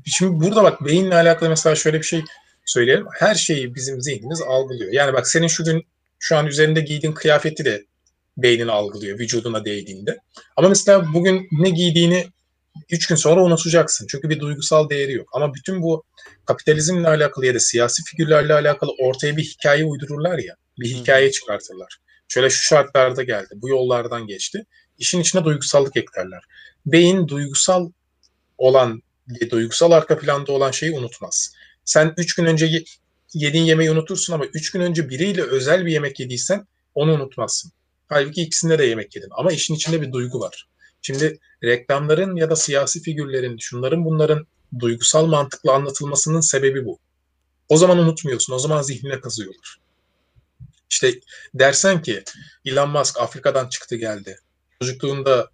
şimdi 0.07 0.45
burada 0.45 0.63
bak 0.63 0.85
beyinle 0.85 1.15
alakalı 1.15 1.49
mesela 1.49 1.75
şöyle 1.75 1.99
bir 1.99 2.05
şey 2.05 2.25
söyleyelim. 2.65 3.07
Her 3.19 3.35
şeyi 3.35 3.75
bizim 3.75 4.01
zihnimiz 4.01 4.43
algılıyor. 4.43 4.93
Yani 4.93 5.13
bak 5.13 5.29
senin 5.29 5.47
şu 5.47 5.65
gün 5.65 5.87
şu 6.19 6.37
an 6.37 6.47
üzerinde 6.47 6.81
giydiğin 6.81 7.15
kıyafeti 7.15 7.65
de 7.65 7.85
beynin 8.37 8.69
algılıyor 8.69 9.19
vücuduna 9.19 9.65
değdiğinde. 9.65 10.19
Ama 10.57 10.69
mesela 10.69 11.15
bugün 11.15 11.49
ne 11.53 11.71
giydiğini 11.71 12.27
üç 12.91 13.07
gün 13.07 13.17
sonra 13.17 13.43
unutacaksın. 13.43 14.07
Çünkü 14.11 14.31
bir 14.31 14.41
duygusal 14.41 14.89
değeri 14.91 15.13
yok. 15.13 15.29
Ama 15.33 15.55
bütün 15.55 15.83
bu 15.83 16.05
kapitalizmle 16.45 17.09
alakalı 17.09 17.47
ya 17.47 17.55
da 17.55 17.61
siyasi 17.61 18.03
figürlerle 18.05 18.55
alakalı 18.55 18.91
ortaya 18.99 19.37
bir 19.37 19.45
hikaye 19.45 19.85
uydururlar 19.85 20.39
ya. 20.39 20.57
Bir 20.79 20.89
hikaye 20.89 21.31
çıkartırlar. 21.31 21.99
Şöyle 22.29 22.51
şu 22.51 22.63
şartlarda 22.63 23.23
geldi. 23.23 23.55
Bu 23.55 23.69
yollardan 23.69 24.27
geçti. 24.27 24.67
İşin 24.99 25.21
içine 25.21 25.45
duygusallık 25.45 25.97
eklerler. 25.97 26.43
Beyin 26.87 27.29
duygusal 27.29 27.91
olan, 28.59 29.03
duygusal 29.51 29.91
arka 29.91 30.19
planda 30.19 30.53
olan 30.53 30.71
şeyi 30.71 30.93
unutmaz. 30.93 31.55
Sen 31.85 32.15
üç 32.17 32.35
gün 32.35 32.45
önce 32.45 32.85
yediğin 33.35 33.65
yemeği 33.65 33.91
unutursun 33.91 34.33
ama 34.33 34.45
üç 34.45 34.71
gün 34.71 34.81
önce 34.81 35.09
biriyle 35.09 35.43
özel 35.43 35.87
bir 35.87 35.93
yemek 35.93 36.21
yediysen 36.21 36.67
onu 36.95 37.13
unutmazsın. 37.13 37.73
Halbuki 38.09 38.43
ikisinde 38.43 38.79
de 38.79 38.85
yemek 38.85 39.17
yedin. 39.17 39.29
Ama 39.31 39.53
işin 39.53 39.75
içinde 39.75 40.03
bir 40.03 40.13
duygu 40.13 40.41
var. 40.41 40.69
Şimdi 41.03 41.39
reklamların 41.65 42.37
ya 42.37 42.51
da 42.51 42.57
siyasi 42.57 43.03
figürlerin, 43.03 43.57
şunların 43.59 44.05
bunların 44.05 44.47
duygusal 44.79 45.27
mantıkla 45.27 45.73
anlatılmasının 45.73 46.41
sebebi 46.41 46.85
bu. 46.85 46.99
O 47.69 47.77
zaman 47.77 47.99
unutmuyorsun, 47.99 48.53
o 48.55 48.59
zaman 48.59 48.83
zihnine 48.83 49.21
kazıyorlar. 49.21 49.79
İşte 50.91 51.15
dersen 51.55 52.03
ki 52.03 52.25
Elon 52.65 52.91
Musk 52.91 53.21
Afrika'dan 53.21 53.69
çıktı 53.69 53.97
geldi. 53.97 54.39
Çocukluğunda 54.81 55.51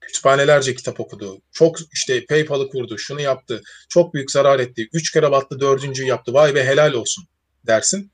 kütüphanelerce 0.00 0.74
kitap 0.74 1.00
okudu. 1.00 1.40
Çok 1.52 1.76
işte 1.92 2.26
PayPal'ı 2.26 2.68
kurdu, 2.68 2.98
şunu 2.98 3.20
yaptı. 3.20 3.62
Çok 3.88 4.14
büyük 4.14 4.30
zarar 4.30 4.60
etti. 4.60 4.88
Üç 4.92 5.12
kere 5.12 5.30
battı, 5.30 5.60
dördüncüyü 5.60 6.08
yaptı. 6.08 6.32
Vay 6.34 6.54
be 6.54 6.64
helal 6.64 6.92
olsun 6.92 7.24
dersin. 7.66 8.12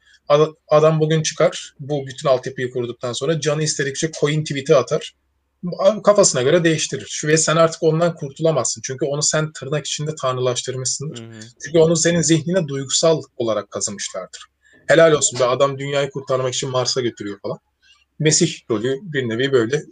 Adam 0.68 1.00
bugün 1.00 1.22
çıkar 1.22 1.74
bu 1.80 2.06
bütün 2.06 2.28
altyapıyı 2.28 2.70
kurduktan 2.70 3.12
sonra 3.12 3.40
canı 3.40 3.62
istedikçe 3.62 4.10
coin 4.20 4.44
tweet'i 4.44 4.76
atar 4.76 5.14
kafasına 6.04 6.42
göre 6.42 6.64
değiştirir. 6.64 7.06
Şu 7.08 7.28
ve 7.28 7.36
sen 7.36 7.56
artık 7.56 7.82
ondan 7.82 8.14
kurtulamazsın. 8.14 8.82
Çünkü 8.84 9.04
onu 9.04 9.22
sen 9.22 9.52
tırnak 9.52 9.86
içinde 9.86 10.10
tanrılaştırmışsındır. 10.20 11.22
Hı 11.22 11.26
hı. 11.26 11.40
Çünkü 11.64 11.78
onu 11.78 11.96
senin 11.96 12.22
zihnine 12.22 12.68
duygusal 12.68 13.22
olarak 13.36 13.70
kazımışlardır. 13.70 14.44
Helal 14.86 15.12
olsun 15.12 15.40
be 15.40 15.44
adam 15.44 15.78
dünyayı 15.78 16.10
kurtarmak 16.10 16.54
için 16.54 16.70
Mars'a 16.70 17.00
götürüyor 17.00 17.38
falan. 17.42 17.58
Mesih 18.18 18.60
rolü 18.70 18.98
bir 19.02 19.28
nevi 19.28 19.52
böyle 19.52 19.82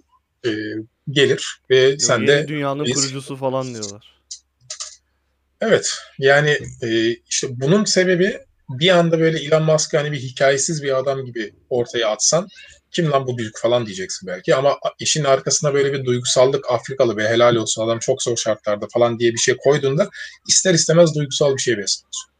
e, 0.46 0.50
gelir 1.10 1.60
ve 1.70 1.98
sen 1.98 2.26
de 2.26 2.48
dünyanın 2.48 2.84
biz... 2.84 2.94
kurucusu 2.94 3.36
falan 3.36 3.74
diyorlar. 3.74 4.22
Evet. 5.60 5.94
Yani 6.18 6.58
e, 6.82 7.10
işte 7.10 7.48
bunun 7.50 7.84
sebebi 7.84 8.38
bir 8.68 8.90
anda 8.90 9.20
böyle 9.20 9.38
Elon 9.38 9.62
Musk'ı 9.62 9.96
hani 9.96 10.12
bir 10.12 10.18
hikayesiz 10.18 10.82
bir 10.82 10.98
adam 10.98 11.24
gibi 11.24 11.54
ortaya 11.70 12.08
atsan 12.08 12.48
kim 12.92 13.10
lan 13.10 13.26
bu 13.26 13.38
büyük 13.38 13.58
falan 13.58 13.86
diyeceksin 13.86 14.26
belki 14.26 14.54
ama 14.54 14.78
işin 14.98 15.24
arkasına 15.24 15.74
böyle 15.74 15.92
bir 15.92 16.04
duygusallık 16.04 16.70
Afrikalı 16.70 17.16
ve 17.16 17.28
helal 17.28 17.56
olsun 17.56 17.84
adam 17.84 17.98
çok 17.98 18.22
zor 18.22 18.36
şartlarda 18.36 18.86
falan 18.92 19.18
diye 19.18 19.32
bir 19.32 19.38
şey 19.38 19.56
koyduğunda 19.56 20.10
ister 20.48 20.74
istemez 20.74 21.14
duygusal 21.14 21.56
bir 21.56 21.62
şey 21.62 21.78
besliyorsun. 21.78 22.32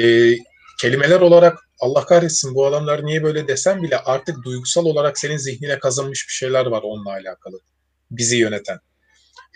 Ee, 0.00 0.38
kelimeler 0.80 1.20
olarak 1.20 1.58
Allah 1.80 2.06
kahretsin 2.06 2.54
bu 2.54 2.66
adamlar 2.66 3.06
niye 3.06 3.22
böyle 3.22 3.48
desem 3.48 3.82
bile 3.82 3.98
artık 3.98 4.44
duygusal 4.44 4.84
olarak 4.84 5.18
senin 5.18 5.36
zihnine 5.36 5.78
kazanmış 5.78 6.28
bir 6.28 6.32
şeyler 6.32 6.66
var 6.66 6.82
onunla 6.82 7.10
alakalı. 7.10 7.60
Bizi 8.10 8.36
yöneten. 8.36 8.78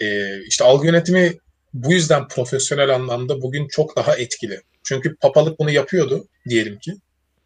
Ee, 0.01 0.42
işte 0.42 0.64
algı 0.64 0.87
yönetimi 0.87 1.38
bu 1.75 1.92
yüzden 1.92 2.29
profesyonel 2.29 2.94
anlamda 2.94 3.42
bugün 3.42 3.68
çok 3.68 3.96
daha 3.96 4.16
etkili. 4.16 4.61
Çünkü 4.85 5.16
papalık 5.16 5.59
bunu 5.59 5.70
yapıyordu 5.70 6.29
diyelim 6.48 6.79
ki. 6.79 6.94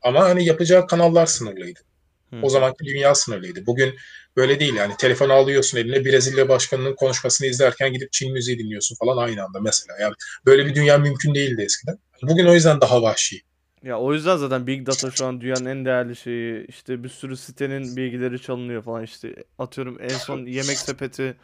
Ama 0.03 0.21
hani 0.25 0.45
yapacağı 0.45 0.87
kanallar 0.87 1.27
sınırlıydı. 1.27 1.81
Hı. 2.31 2.37
O 2.43 2.49
zamanki 2.49 2.85
dünya 2.85 3.15
sınırlıydı. 3.15 3.67
Bugün 3.67 3.95
böyle 4.37 4.61
değil 4.61 4.75
yani 4.75 4.93
telefonu 4.99 5.33
alıyorsun 5.33 5.79
eline 5.79 6.05
Brezilya 6.05 6.49
başkanının 6.49 6.95
konuşmasını 6.95 7.47
izlerken 7.47 7.93
gidip 7.93 8.13
Çin 8.13 8.33
müziği 8.33 8.59
dinliyorsun 8.59 8.97
falan 8.97 9.17
aynı 9.17 9.45
anda 9.45 9.61
mesela. 9.61 9.99
Yani 10.01 10.15
böyle 10.47 10.67
bir 10.67 10.75
dünya 10.75 10.99
mümkün 10.99 11.35
değildi 11.35 11.63
eskiden. 11.63 11.99
Bugün 12.23 12.47
o 12.47 12.55
yüzden 12.55 12.81
daha 12.81 13.03
vahşi. 13.03 13.41
Ya 13.83 13.99
o 13.99 14.15
yüzden 14.15 14.37
zaten 14.37 14.67
Big 14.67 14.87
Data 14.87 15.11
şu 15.11 15.27
an 15.27 15.41
dünyanın 15.41 15.67
en 15.67 15.85
değerli 15.85 16.17
şeyi. 16.17 16.67
İşte 16.67 17.05
bir 17.05 17.09
sürü 17.09 17.37
sitenin 17.37 17.97
bilgileri 17.97 18.43
çalınıyor 18.43 18.83
falan 18.83 19.03
işte. 19.03 19.35
Atıyorum 19.59 19.99
en 20.01 20.09
son 20.09 20.47
yemek 20.47 20.79
sepeti 20.79 21.37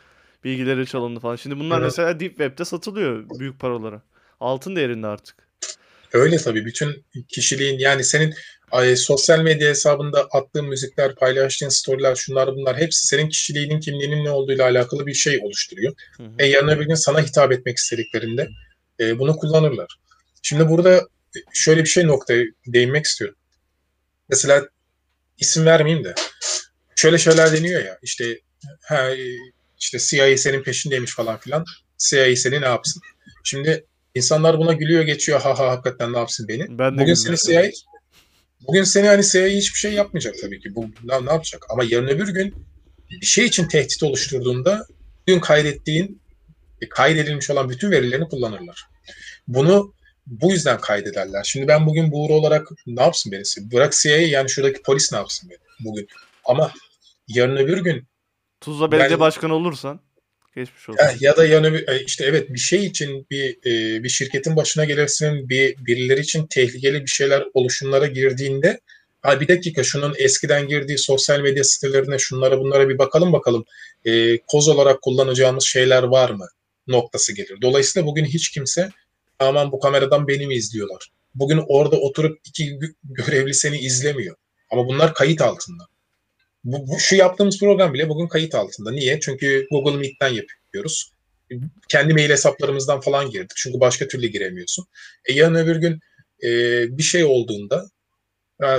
bilgileri 0.44 0.86
çalındı 0.86 1.20
falan. 1.20 1.36
Şimdi 1.36 1.58
bunlar 1.58 1.76
evet. 1.76 1.84
mesela 1.84 2.20
Deep 2.20 2.30
Web'de 2.30 2.64
satılıyor 2.64 3.30
büyük 3.38 3.60
paralara. 3.60 4.02
Altın 4.40 4.76
değerinde 4.76 5.06
artık. 5.06 5.51
Öyle 6.12 6.36
tabii. 6.36 6.64
Bütün 6.64 7.04
kişiliğin 7.28 7.78
yani 7.78 8.04
senin 8.04 8.34
ay, 8.70 8.96
sosyal 8.96 9.40
medya 9.40 9.68
hesabında 9.68 10.28
attığın 10.30 10.68
müzikler, 10.68 11.14
paylaştığın 11.14 11.68
storyler, 11.68 12.14
şunlar 12.14 12.56
bunlar 12.56 12.76
hepsi 12.76 13.06
senin 13.06 13.28
kişiliğinin, 13.28 13.80
kimliğinin 13.80 14.24
ne 14.24 14.30
olduğuyla 14.30 14.64
alakalı 14.64 15.06
bir 15.06 15.14
şey 15.14 15.40
oluşturuyor. 15.42 15.92
Hı 16.16 16.22
hı. 16.22 16.28
E 16.38 16.46
yarın 16.46 16.68
öbür 16.68 16.86
gün 16.86 16.94
sana 16.94 17.20
hitap 17.20 17.52
etmek 17.52 17.76
istediklerinde 17.76 18.48
e, 19.00 19.18
bunu 19.18 19.36
kullanırlar. 19.36 19.98
Şimdi 20.42 20.68
burada 20.68 21.08
şöyle 21.52 21.84
bir 21.84 21.88
şey 21.88 22.06
noktaya 22.06 22.44
değinmek 22.66 23.04
istiyorum. 23.04 23.36
Mesela 24.28 24.68
isim 25.38 25.66
vermeyeyim 25.66 26.04
de 26.04 26.14
şöyle 26.96 27.18
şeyler 27.18 27.52
deniyor 27.52 27.84
ya 27.84 27.98
işte 28.02 28.38
ha, 28.82 29.10
işte 29.78 29.98
CIA 29.98 30.36
senin 30.36 30.62
peşindeymiş 30.62 31.14
falan 31.14 31.38
filan. 31.38 31.64
CIA 31.98 32.36
seni 32.36 32.60
ne 32.60 32.66
yapsın? 32.66 33.02
Şimdi 33.44 33.86
insanlar 34.14 34.58
buna 34.58 34.72
gülüyor 34.72 35.02
geçiyor 35.02 35.40
ha 35.40 35.58
ha 35.58 35.68
hakikaten 35.68 36.12
ne 36.12 36.18
yapsın 36.18 36.48
beni. 36.48 36.78
Ben 36.78 36.98
de 36.98 37.02
Bugün 37.02 37.14
seni 37.14 37.36
CIA 37.36 37.70
Bugün 38.68 38.84
seni 38.84 39.06
hani 39.06 39.22
CIA 39.24 39.46
hiçbir 39.46 39.78
şey 39.78 39.92
yapmayacak 39.92 40.34
tabii 40.40 40.60
ki. 40.60 40.74
Bu 40.74 40.90
ne, 41.04 41.26
ne 41.26 41.32
yapacak? 41.32 41.66
Ama 41.70 41.84
yarın 41.84 42.08
öbür 42.08 42.28
gün 42.28 42.54
bir 43.10 43.26
şey 43.26 43.46
için 43.46 43.68
tehdit 43.68 44.02
oluşturduğunda 44.02 44.86
bugün 45.28 45.40
kaydettiğin 45.40 46.22
kaydedilmiş 46.90 47.50
olan 47.50 47.68
bütün 47.68 47.90
verilerini 47.90 48.28
kullanırlar. 48.28 48.86
Bunu 49.48 49.94
bu 50.26 50.52
yüzden 50.52 50.80
kaydederler. 50.80 51.42
Şimdi 51.44 51.68
ben 51.68 51.86
bugün 51.86 52.12
Buğra 52.12 52.32
olarak 52.32 52.68
ne 52.86 53.02
yapsın 53.02 53.32
beni? 53.32 53.72
Bırak 53.72 53.92
CIA 53.92 54.16
yani 54.16 54.50
şuradaki 54.50 54.82
polis 54.82 55.12
ne 55.12 55.18
yapsın 55.18 55.50
beni 55.50 55.58
bugün? 55.80 56.08
Ama 56.44 56.72
yarın 57.28 57.56
öbür 57.56 57.78
gün 57.78 58.04
Tuzla 58.60 58.92
belediye 58.92 59.10
yani, 59.10 59.20
başkanı 59.20 59.54
olursan 59.54 60.00
geçmiş 60.54 60.88
olsun. 60.88 61.02
Ya, 61.02 61.14
ya 61.20 61.36
da 61.36 61.46
yani 61.46 61.84
e, 61.88 62.04
işte 62.04 62.24
evet 62.24 62.54
bir 62.54 62.58
şey 62.58 62.86
için 62.86 63.26
bir 63.30 63.56
e, 63.66 64.02
bir 64.02 64.08
şirketin 64.08 64.56
başına 64.56 64.84
gelirsin 64.84 65.48
bir 65.48 65.76
birileri 65.86 66.20
için 66.20 66.46
tehlikeli 66.46 67.02
bir 67.02 67.10
şeyler 67.10 67.44
oluşumlara 67.54 68.06
girdiğinde 68.06 68.80
ha 69.22 69.40
bir 69.40 69.48
dakika 69.48 69.82
şunun 69.82 70.14
eskiden 70.18 70.68
girdiği 70.68 70.98
sosyal 70.98 71.40
medya 71.40 71.64
sitelerine 71.64 72.18
şunlara 72.18 72.58
bunlara 72.58 72.88
bir 72.88 72.98
bakalım 72.98 73.32
bakalım 73.32 73.64
e, 74.04 74.38
koz 74.38 74.68
olarak 74.68 75.02
kullanacağımız 75.02 75.64
şeyler 75.64 76.02
var 76.02 76.30
mı 76.30 76.48
noktası 76.86 77.34
gelir. 77.34 77.58
Dolayısıyla 77.62 78.06
bugün 78.06 78.24
hiç 78.24 78.50
kimse 78.50 78.90
aman 79.38 79.72
bu 79.72 79.80
kameradan 79.80 80.28
beni 80.28 80.46
mi 80.46 80.54
izliyorlar? 80.54 81.10
Bugün 81.34 81.64
orada 81.68 81.96
oturup 81.96 82.38
iki 82.44 82.78
görevli 83.04 83.54
seni 83.54 83.78
izlemiyor. 83.78 84.36
Ama 84.70 84.86
bunlar 84.86 85.14
kayıt 85.14 85.40
altında. 85.40 85.84
Bu, 86.64 86.88
bu, 86.88 86.98
şu 86.98 87.16
yaptığımız 87.16 87.60
program 87.60 87.94
bile 87.94 88.08
bugün 88.08 88.28
kayıt 88.28 88.54
altında. 88.54 88.90
Niye? 88.90 89.20
Çünkü 89.20 89.66
Google 89.70 89.96
Meet'ten 89.96 90.28
yapıyoruz. 90.28 91.12
Kendi 91.88 92.14
mail 92.14 92.30
hesaplarımızdan 92.30 93.00
falan 93.00 93.30
girdik. 93.30 93.56
Çünkü 93.56 93.80
başka 93.80 94.08
türlü 94.08 94.26
giremiyorsun. 94.26 94.86
E 95.24 95.32
yarın 95.32 95.54
öbür 95.54 95.76
gün 95.76 96.00
e, 96.42 96.48
bir 96.98 97.02
şey 97.02 97.24
olduğunda 97.24 97.86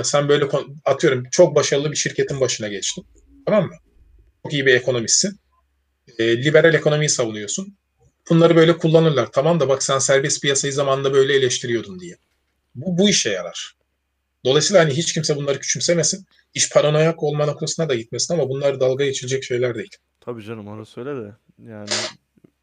sen 0.02 0.28
böyle 0.28 0.44
atıyorum 0.84 1.24
çok 1.30 1.54
başarılı 1.54 1.90
bir 1.90 1.96
şirketin 1.96 2.40
başına 2.40 2.68
geçtin. 2.68 3.06
Tamam 3.46 3.66
mı? 3.66 3.74
Çok 4.42 4.52
iyi 4.52 4.66
bir 4.66 4.74
ekonomistsin. 4.74 5.38
E, 6.18 6.44
liberal 6.44 6.74
ekonomiyi 6.74 7.08
savunuyorsun. 7.08 7.76
Bunları 8.30 8.56
böyle 8.56 8.78
kullanırlar. 8.78 9.32
Tamam 9.32 9.60
da 9.60 9.68
bak 9.68 9.82
sen 9.82 9.98
serbest 9.98 10.42
piyasayı 10.42 10.72
zamanında 10.72 11.12
böyle 11.12 11.34
eleştiriyordun 11.34 12.00
diye. 12.00 12.16
Bu, 12.74 12.98
bu 12.98 13.08
işe 13.08 13.30
yarar. 13.30 13.74
Dolayısıyla 14.44 14.82
hani 14.82 14.92
hiç 14.92 15.12
kimse 15.12 15.36
bunları 15.36 15.60
küçümsemesin. 15.60 16.26
İş 16.54 16.70
paranoyak 16.70 17.22
olma 17.22 17.46
noktasına 17.46 17.88
da 17.88 17.94
gitmesin 17.94 18.34
ama 18.34 18.48
bunlar 18.48 18.80
dalga 18.80 19.04
geçilecek 19.04 19.44
şeyler 19.44 19.74
değil. 19.74 19.96
Tabii 20.20 20.44
canım 20.44 20.68
orası 20.68 21.00
öyle 21.00 21.22
de. 21.22 21.32
Yani 21.70 21.90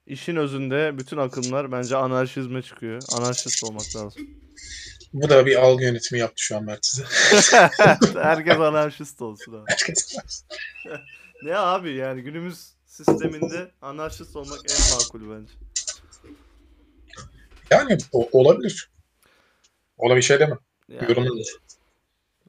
işin 0.07 0.35
özünde 0.35 0.97
bütün 0.97 1.17
akımlar 1.17 1.71
bence 1.71 1.95
anarşizme 1.95 2.61
çıkıyor. 2.61 3.01
Anarşist 3.11 3.63
olmak 3.63 3.95
lazım. 3.95 4.27
Bu 5.13 5.29
da 5.29 5.45
bir 5.45 5.55
algı 5.55 5.83
yönetimi 5.83 6.19
yaptı 6.19 6.43
şu 6.43 6.57
an 6.57 6.63
Mert 6.63 6.85
size. 6.85 7.03
Herkes 8.21 8.57
anarşist 8.57 9.21
olsun 9.21 9.53
abi. 9.53 9.63
Herkes 9.67 10.15
anarşist. 10.15 10.45
ne 11.43 11.57
abi 11.57 11.93
yani 11.93 12.21
günümüz 12.21 12.73
sisteminde 12.85 13.71
anarşist 13.81 14.35
olmak 14.35 14.59
en 14.69 14.97
makul 14.97 15.21
bence. 15.21 15.53
Yani 17.71 17.97
o, 18.11 18.29
olabilir. 18.31 18.91
Ona 19.97 20.15
bir 20.15 20.21
şey 20.21 20.39
deme. 20.39 20.55
Yani. 20.89 21.07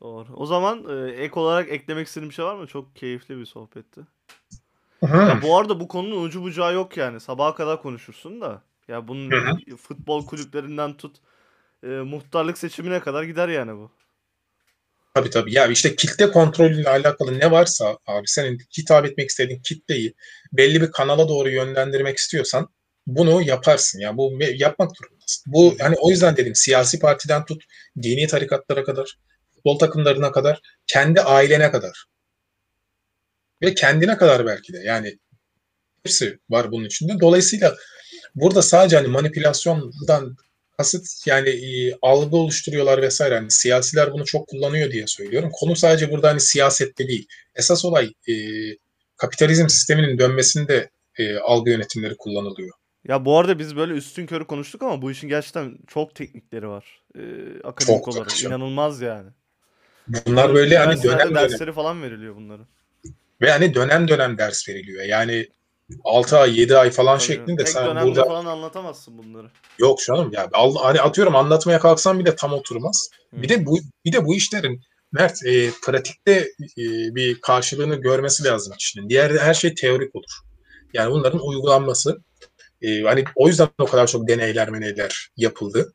Doğru. 0.03 0.29
O 0.37 0.47
zaman 0.47 1.07
e, 1.09 1.12
ek 1.12 1.41
olarak 1.41 1.69
eklemek 1.69 2.07
istediğin 2.07 2.31
bir 2.31 2.35
şey 2.35 2.45
var 2.45 2.57
mı? 2.57 2.67
Çok 2.67 2.97
keyifli 2.97 3.38
bir 3.38 3.47
sohbetti. 3.47 4.01
Ya 5.03 5.43
bu 5.43 5.59
arada 5.59 5.81
bu 5.81 5.88
konunun 5.88 6.25
ucu 6.25 6.43
bucağı 6.43 6.75
yok 6.75 6.97
yani. 6.97 7.21
Sabaha 7.21 7.55
kadar 7.55 7.83
konuşursun 7.83 8.41
da. 8.41 8.62
Ya 8.88 9.09
bunun 9.09 9.31
futbol 9.77 10.27
kulüplerinden 10.27 10.97
tut 10.97 11.17
e, 11.83 11.87
muhtarlık 11.87 12.59
seçimine 12.59 13.01
kadar 13.01 13.23
gider 13.23 13.49
yani 13.49 13.77
bu. 13.77 13.91
Tabii 15.15 15.31
tabii. 15.31 15.55
Ya 15.55 15.67
işte 15.67 15.97
kitle 15.97 16.31
kontrolüyle 16.31 16.88
alakalı 16.88 17.38
ne 17.38 17.51
varsa 17.51 17.99
abi 18.07 18.27
senin 18.27 18.59
hitap 18.79 19.07
etmek 19.07 19.31
istediğin 19.31 19.61
kitleyi 19.61 20.15
belli 20.53 20.81
bir 20.81 20.91
kanala 20.91 21.29
doğru 21.29 21.51
yönlendirmek 21.51 22.19
istiyorsan 22.19 22.69
bunu 23.07 23.43
yaparsın. 23.43 24.01
Ya 24.01 24.17
bu 24.17 24.38
yapmak 24.55 24.91
durumundasın. 25.01 25.53
Bu 25.53 25.75
hani 25.81 25.97
o 25.99 26.11
yüzden 26.11 26.37
dedim 26.37 26.55
siyasi 26.55 26.99
partiden 26.99 27.45
tut 27.45 27.62
dini 28.03 28.27
tarikatlara 28.27 28.85
kadar 28.85 29.19
futbol 29.62 29.79
takımlarına 29.79 30.33
kadar, 30.33 30.61
kendi 30.87 31.20
ailene 31.20 31.70
kadar 31.70 32.05
ve 33.62 33.75
kendine 33.75 34.16
kadar 34.16 34.46
belki 34.46 34.72
de 34.72 34.79
yani 34.79 35.18
hepsi 36.03 36.38
var 36.51 36.72
bunun 36.72 36.85
içinde. 36.85 37.20
Dolayısıyla 37.20 37.75
burada 38.35 38.62
sadece 38.62 38.96
hani 38.96 39.09
manipülasyondan 39.09 40.37
kasıt 40.77 41.27
yani 41.27 41.48
e, 41.48 41.98
algı 42.03 42.37
oluşturuyorlar 42.37 43.03
vesaire. 43.03 43.35
Hani 43.35 43.51
siyasiler 43.51 44.12
bunu 44.12 44.25
çok 44.25 44.48
kullanıyor 44.48 44.90
diye 44.90 45.07
söylüyorum. 45.07 45.51
Konu 45.53 45.77
sadece 45.77 46.11
burada 46.11 46.29
hani 46.29 46.40
siyasette 46.40 47.09
değil. 47.09 47.27
Esas 47.55 47.85
olay 47.85 48.12
e, 48.29 48.35
kapitalizm 49.16 49.68
sisteminin 49.68 50.18
dönmesinde 50.18 50.90
e, 51.18 51.37
algı 51.37 51.70
yönetimleri 51.70 52.16
kullanılıyor. 52.16 52.70
Ya 53.09 53.25
bu 53.25 53.38
arada 53.38 53.59
biz 53.59 53.77
böyle 53.77 53.92
üstün 53.92 54.27
körü 54.27 54.46
konuştuk 54.46 54.83
ama 54.83 55.03
bu 55.03 55.11
işin 55.11 55.29
gerçekten 55.29 55.79
çok 55.87 56.14
teknikleri 56.14 56.68
var. 56.68 57.03
Ee, 57.16 57.20
akademik 57.64 58.05
çok 58.05 58.09
olarak. 58.09 58.42
İnanılmaz 58.44 59.01
yani. 59.01 59.31
Bunlar 60.09 60.55
böyle 60.55 60.79
hani 60.79 61.03
dönem 61.03 61.35
dersleri 61.35 61.61
dönem. 61.61 61.75
falan 61.75 62.03
veriliyor 62.03 62.37
bunların. 62.37 62.67
Ve 63.41 63.51
hani 63.51 63.75
dönem 63.75 64.09
dönem 64.09 64.38
ders 64.38 64.69
veriliyor. 64.69 65.05
Yani 65.05 65.49
6 66.05 66.38
ay 66.38 66.61
7 66.61 66.77
ay 66.77 66.91
falan 66.91 67.19
Tabii 67.19 67.27
şeklinde 67.27 67.65
Tek 67.65 67.69
sen 67.69 68.07
burada 68.07 68.25
falan 68.25 68.47
anlatamazsın 68.47 69.19
bunları. 69.19 69.51
Yok 69.79 69.99
canım 70.07 70.33
ya 70.33 70.49
hani 70.83 71.01
atıyorum 71.01 71.37
anlatmaya 71.37 71.79
kalksam 71.79 72.19
bile 72.19 72.37
tam 72.37 72.53
oturmaz. 72.53 73.11
Hı. 73.31 73.43
Bir 73.43 73.49
de 73.49 73.67
bu 73.67 73.79
bir 74.05 74.12
de 74.12 74.25
bu 74.25 74.35
işlerin 74.35 74.81
Mert 75.12 75.47
e, 75.47 75.71
pratikte 75.85 76.33
e, 76.79 76.85
bir 77.15 77.41
karşılığını 77.41 77.95
görmesi 77.95 78.45
lazım 78.45 78.75
kişinin. 78.79 79.09
Diğer 79.09 79.31
her 79.31 79.55
şey 79.55 79.75
teorik 79.75 80.17
olur. 80.17 80.41
Yani 80.95 81.12
bunların 81.12 81.47
uygulanması 81.47 82.23
e, 82.83 83.01
hani 83.01 83.25
o 83.35 83.49
yüzden 83.49 83.69
o 83.79 83.87
kadar 83.87 84.07
çok 84.07 84.29
deneyler 84.29 84.71
meneyler 84.71 85.29
yapıldı 85.37 85.95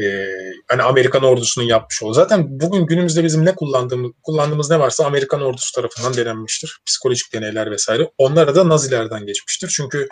e, 0.00 0.28
hani 0.68 0.82
Amerikan 0.82 1.22
ordusunun 1.22 1.66
yapmış 1.66 2.02
olduğu. 2.02 2.14
Zaten 2.14 2.60
bugün 2.60 2.86
günümüzde 2.86 3.24
bizim 3.24 3.44
ne 3.44 3.54
kullandığımız, 3.54 4.12
kullandığımız 4.22 4.70
ne 4.70 4.78
varsa 4.78 5.06
Amerikan 5.06 5.42
ordusu 5.42 5.72
tarafından 5.72 6.16
denenmiştir. 6.16 6.78
Psikolojik 6.86 7.32
deneyler 7.32 7.70
vesaire. 7.70 8.10
Onlara 8.18 8.54
da 8.54 8.68
Nazilerden 8.68 9.26
geçmiştir. 9.26 9.72
Çünkü 9.76 10.08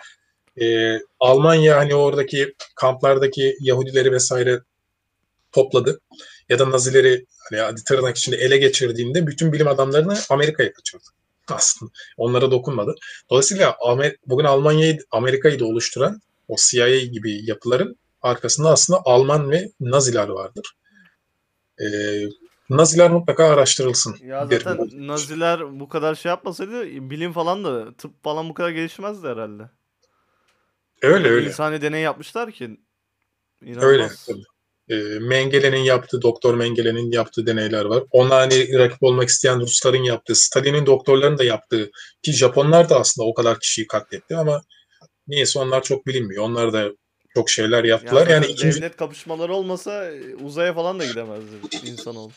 e, 0.61 0.97
Almanya 1.19 1.77
hani 1.77 1.95
oradaki 1.95 2.53
kamplardaki 2.75 3.55
Yahudileri 3.59 4.11
vesaire 4.11 4.59
topladı 5.51 6.01
ya 6.49 6.59
da 6.59 6.71
Nazileri 6.71 7.25
hani 7.49 7.75
tırnak 7.87 8.17
içinde 8.17 8.35
ele 8.35 8.57
geçirdiğinde 8.57 9.27
bütün 9.27 9.53
bilim 9.53 9.67
adamlarını 9.67 10.17
Amerika'ya 10.29 10.73
kaçırdı 10.73 11.03
aslında. 11.47 11.91
Onlara 12.17 12.51
dokunmadı. 12.51 12.95
Dolayısıyla 13.29 13.77
bugün 14.25 14.45
Almanya'yı, 14.45 14.97
Amerika'yı 15.11 15.59
da 15.59 15.65
oluşturan 15.65 16.21
o 16.47 16.55
CIA 16.59 16.99
gibi 16.99 17.49
yapıların 17.49 17.95
arkasında 18.21 18.69
aslında 18.69 19.01
Alman 19.05 19.51
ve 19.51 19.71
Naziler 19.79 20.27
vardır. 20.27 20.75
Ee, 21.79 21.85
Naziler 22.69 23.11
mutlaka 23.11 23.45
araştırılsın. 23.45 24.15
Ya 24.23 24.49
derim. 24.49 24.61
zaten 24.63 25.07
Naziler 25.07 25.79
bu 25.79 25.89
kadar 25.89 26.15
şey 26.15 26.29
yapmasaydı 26.29 26.85
bilim 26.85 27.33
falan 27.33 27.63
da 27.63 27.93
tıp 27.93 28.23
falan 28.23 28.49
bu 28.49 28.53
kadar 28.53 28.69
gelişmezdi 28.69 29.27
herhalde. 29.27 29.63
Öyle 31.01 31.29
öyle. 31.29 31.47
İnsani 31.47 31.81
deney 31.81 32.01
yapmışlar 32.01 32.51
ki. 32.51 32.77
İnanılmaz. 33.61 33.83
Öyle. 33.83 34.07
tabii. 34.27 34.43
Ee, 34.89 35.19
Mengelé'nin 35.19 35.83
yaptığı, 35.83 36.21
Doktor 36.21 36.53
Mengelé'nin 36.53 37.11
yaptığı 37.11 37.45
deneyler 37.47 37.85
var. 37.85 38.03
Ona 38.11 38.35
hani 38.35 38.79
rakip 38.79 39.03
olmak 39.03 39.29
isteyen 39.29 39.59
Rusların 39.59 40.03
yaptığı, 40.03 40.35
Stalin'in 40.35 40.85
doktorların 40.85 41.37
da 41.37 41.43
yaptığı 41.43 41.91
ki 42.23 42.33
Japonlar 42.33 42.89
da 42.89 42.99
aslında 42.99 43.27
o 43.27 43.33
kadar 43.33 43.59
kişiyi 43.59 43.87
katletti 43.87 44.35
ama 44.35 44.61
niyeyse 45.27 45.59
onlar 45.59 45.83
çok 45.83 46.07
bilinmiyor. 46.07 46.43
Onlar 46.43 46.73
da 46.73 46.91
çok 47.35 47.49
şeyler 47.49 47.83
Ya 47.83 47.89
yaptılar. 47.89 48.19
zaten 48.21 48.33
Yani 48.33 48.45
ikinci 48.45 48.77
devlet 48.77 48.95
kapışmaları 48.97 49.53
olmasa 49.53 50.11
e, 50.11 50.35
uzaya 50.35 50.73
falan 50.73 50.99
da 50.99 51.05
gidemezdi 51.05 51.55
insanoğlu. 51.85 52.31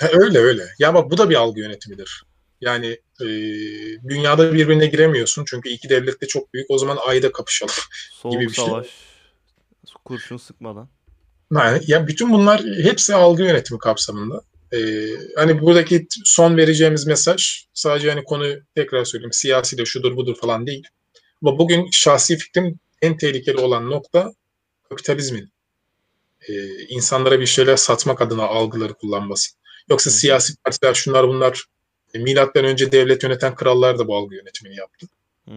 Ha, 0.00 0.08
öyle 0.12 0.38
öyle. 0.38 0.62
Ya 0.78 0.94
bak 0.94 1.10
bu 1.10 1.18
da 1.18 1.30
bir 1.30 1.34
algı 1.34 1.60
yönetimidir. 1.60 2.22
Yani 2.60 2.86
e, 3.20 3.26
dünyada 4.08 4.54
birbirine 4.54 4.86
giremiyorsun 4.86 5.44
çünkü 5.48 5.68
iki 5.68 5.88
devlet 5.88 6.22
de 6.22 6.26
çok 6.26 6.54
büyük. 6.54 6.70
O 6.70 6.78
zaman 6.78 6.98
ayda 7.06 7.32
kapışalım. 7.32 7.74
Soğuk 8.12 8.32
Gibi 8.40 8.46
bir 8.48 8.54
şey. 8.54 8.64
savaş. 8.64 8.86
Kurşun 10.04 10.36
sıkmadan. 10.36 10.88
Yani 11.54 11.82
ya 11.86 12.06
bütün 12.06 12.32
bunlar 12.32 12.62
hepsi 12.82 13.14
algı 13.14 13.42
yönetimi 13.42 13.78
kapsamında. 13.78 14.40
Ee, 14.72 15.06
hani 15.36 15.60
buradaki 15.60 16.06
son 16.24 16.56
vereceğimiz 16.56 17.06
mesaj 17.06 17.64
sadece 17.74 18.10
hani 18.10 18.24
konu 18.24 18.46
tekrar 18.74 19.04
söyleyeyim 19.04 19.32
siyasi 19.32 19.78
de 19.78 19.84
şudur 19.84 20.16
budur 20.16 20.36
falan 20.40 20.66
değil. 20.66 20.84
Ama 21.42 21.58
bugün 21.58 21.88
şahsi 21.92 22.36
fikrim 22.36 22.80
en 23.02 23.16
tehlikeli 23.16 23.56
olan 23.56 23.90
nokta 23.90 24.32
kapitalizmin 24.88 25.52
e, 26.48 26.52
insanlara 26.88 27.40
bir 27.40 27.46
şeyler 27.46 27.76
satmak 27.76 28.20
adına 28.20 28.42
algıları 28.42 28.94
kullanması. 28.94 29.50
Yoksa 29.90 30.10
siyasi 30.10 30.56
partiler 30.64 30.94
şunlar 30.94 31.28
bunlar 31.28 31.64
e, 32.14 32.18
milattan 32.18 32.64
önce 32.64 32.92
devlet 32.92 33.22
yöneten 33.22 33.54
krallar 33.54 33.98
da 33.98 34.08
bu 34.08 34.16
algı 34.16 34.34
yönetimini 34.34 34.76
yaptı. 34.76 35.06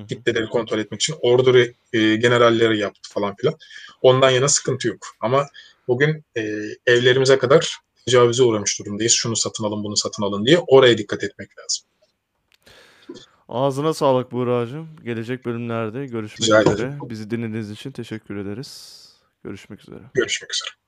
Kitleleri 0.10 0.48
kontrol 0.50 0.80
etmek 0.80 1.02
için 1.02 1.16
ordu 1.22 1.58
e, 1.94 2.16
generalleri 2.16 2.80
yaptı 2.80 3.10
falan 3.14 3.36
filan. 3.36 3.56
Ondan 4.02 4.30
yana 4.30 4.48
sıkıntı 4.48 4.88
yok. 4.88 5.08
Ama 5.20 5.48
bugün 5.88 6.24
e, 6.38 6.42
evlerimize 6.86 7.38
kadar 7.38 7.78
tecavüze 8.06 8.44
uğramış 8.44 8.80
durumdayız. 8.80 9.14
Şunu 9.14 9.36
satın 9.36 9.64
alın, 9.64 9.84
bunu 9.84 9.98
satın 9.98 10.24
alın 10.24 10.46
diye 10.46 10.60
oraya 10.68 10.98
dikkat 10.98 11.24
etmek 11.24 11.50
lazım. 11.60 11.86
Ağzına 13.48 13.94
sağlık 13.94 14.32
Buğra'cığım. 14.32 14.88
Gelecek 15.04 15.46
bölümlerde 15.46 16.06
görüşmek 16.06 16.42
Rica 16.48 16.62
ederim. 16.62 16.74
üzere. 16.76 16.98
Bizi 17.10 17.30
dinlediğiniz 17.30 17.72
için 17.72 17.92
teşekkür 17.92 18.36
ederiz. 18.36 19.00
Görüşmek 19.44 19.82
üzere. 19.82 20.02
Görüşmek 20.14 20.54
üzere. 20.54 20.83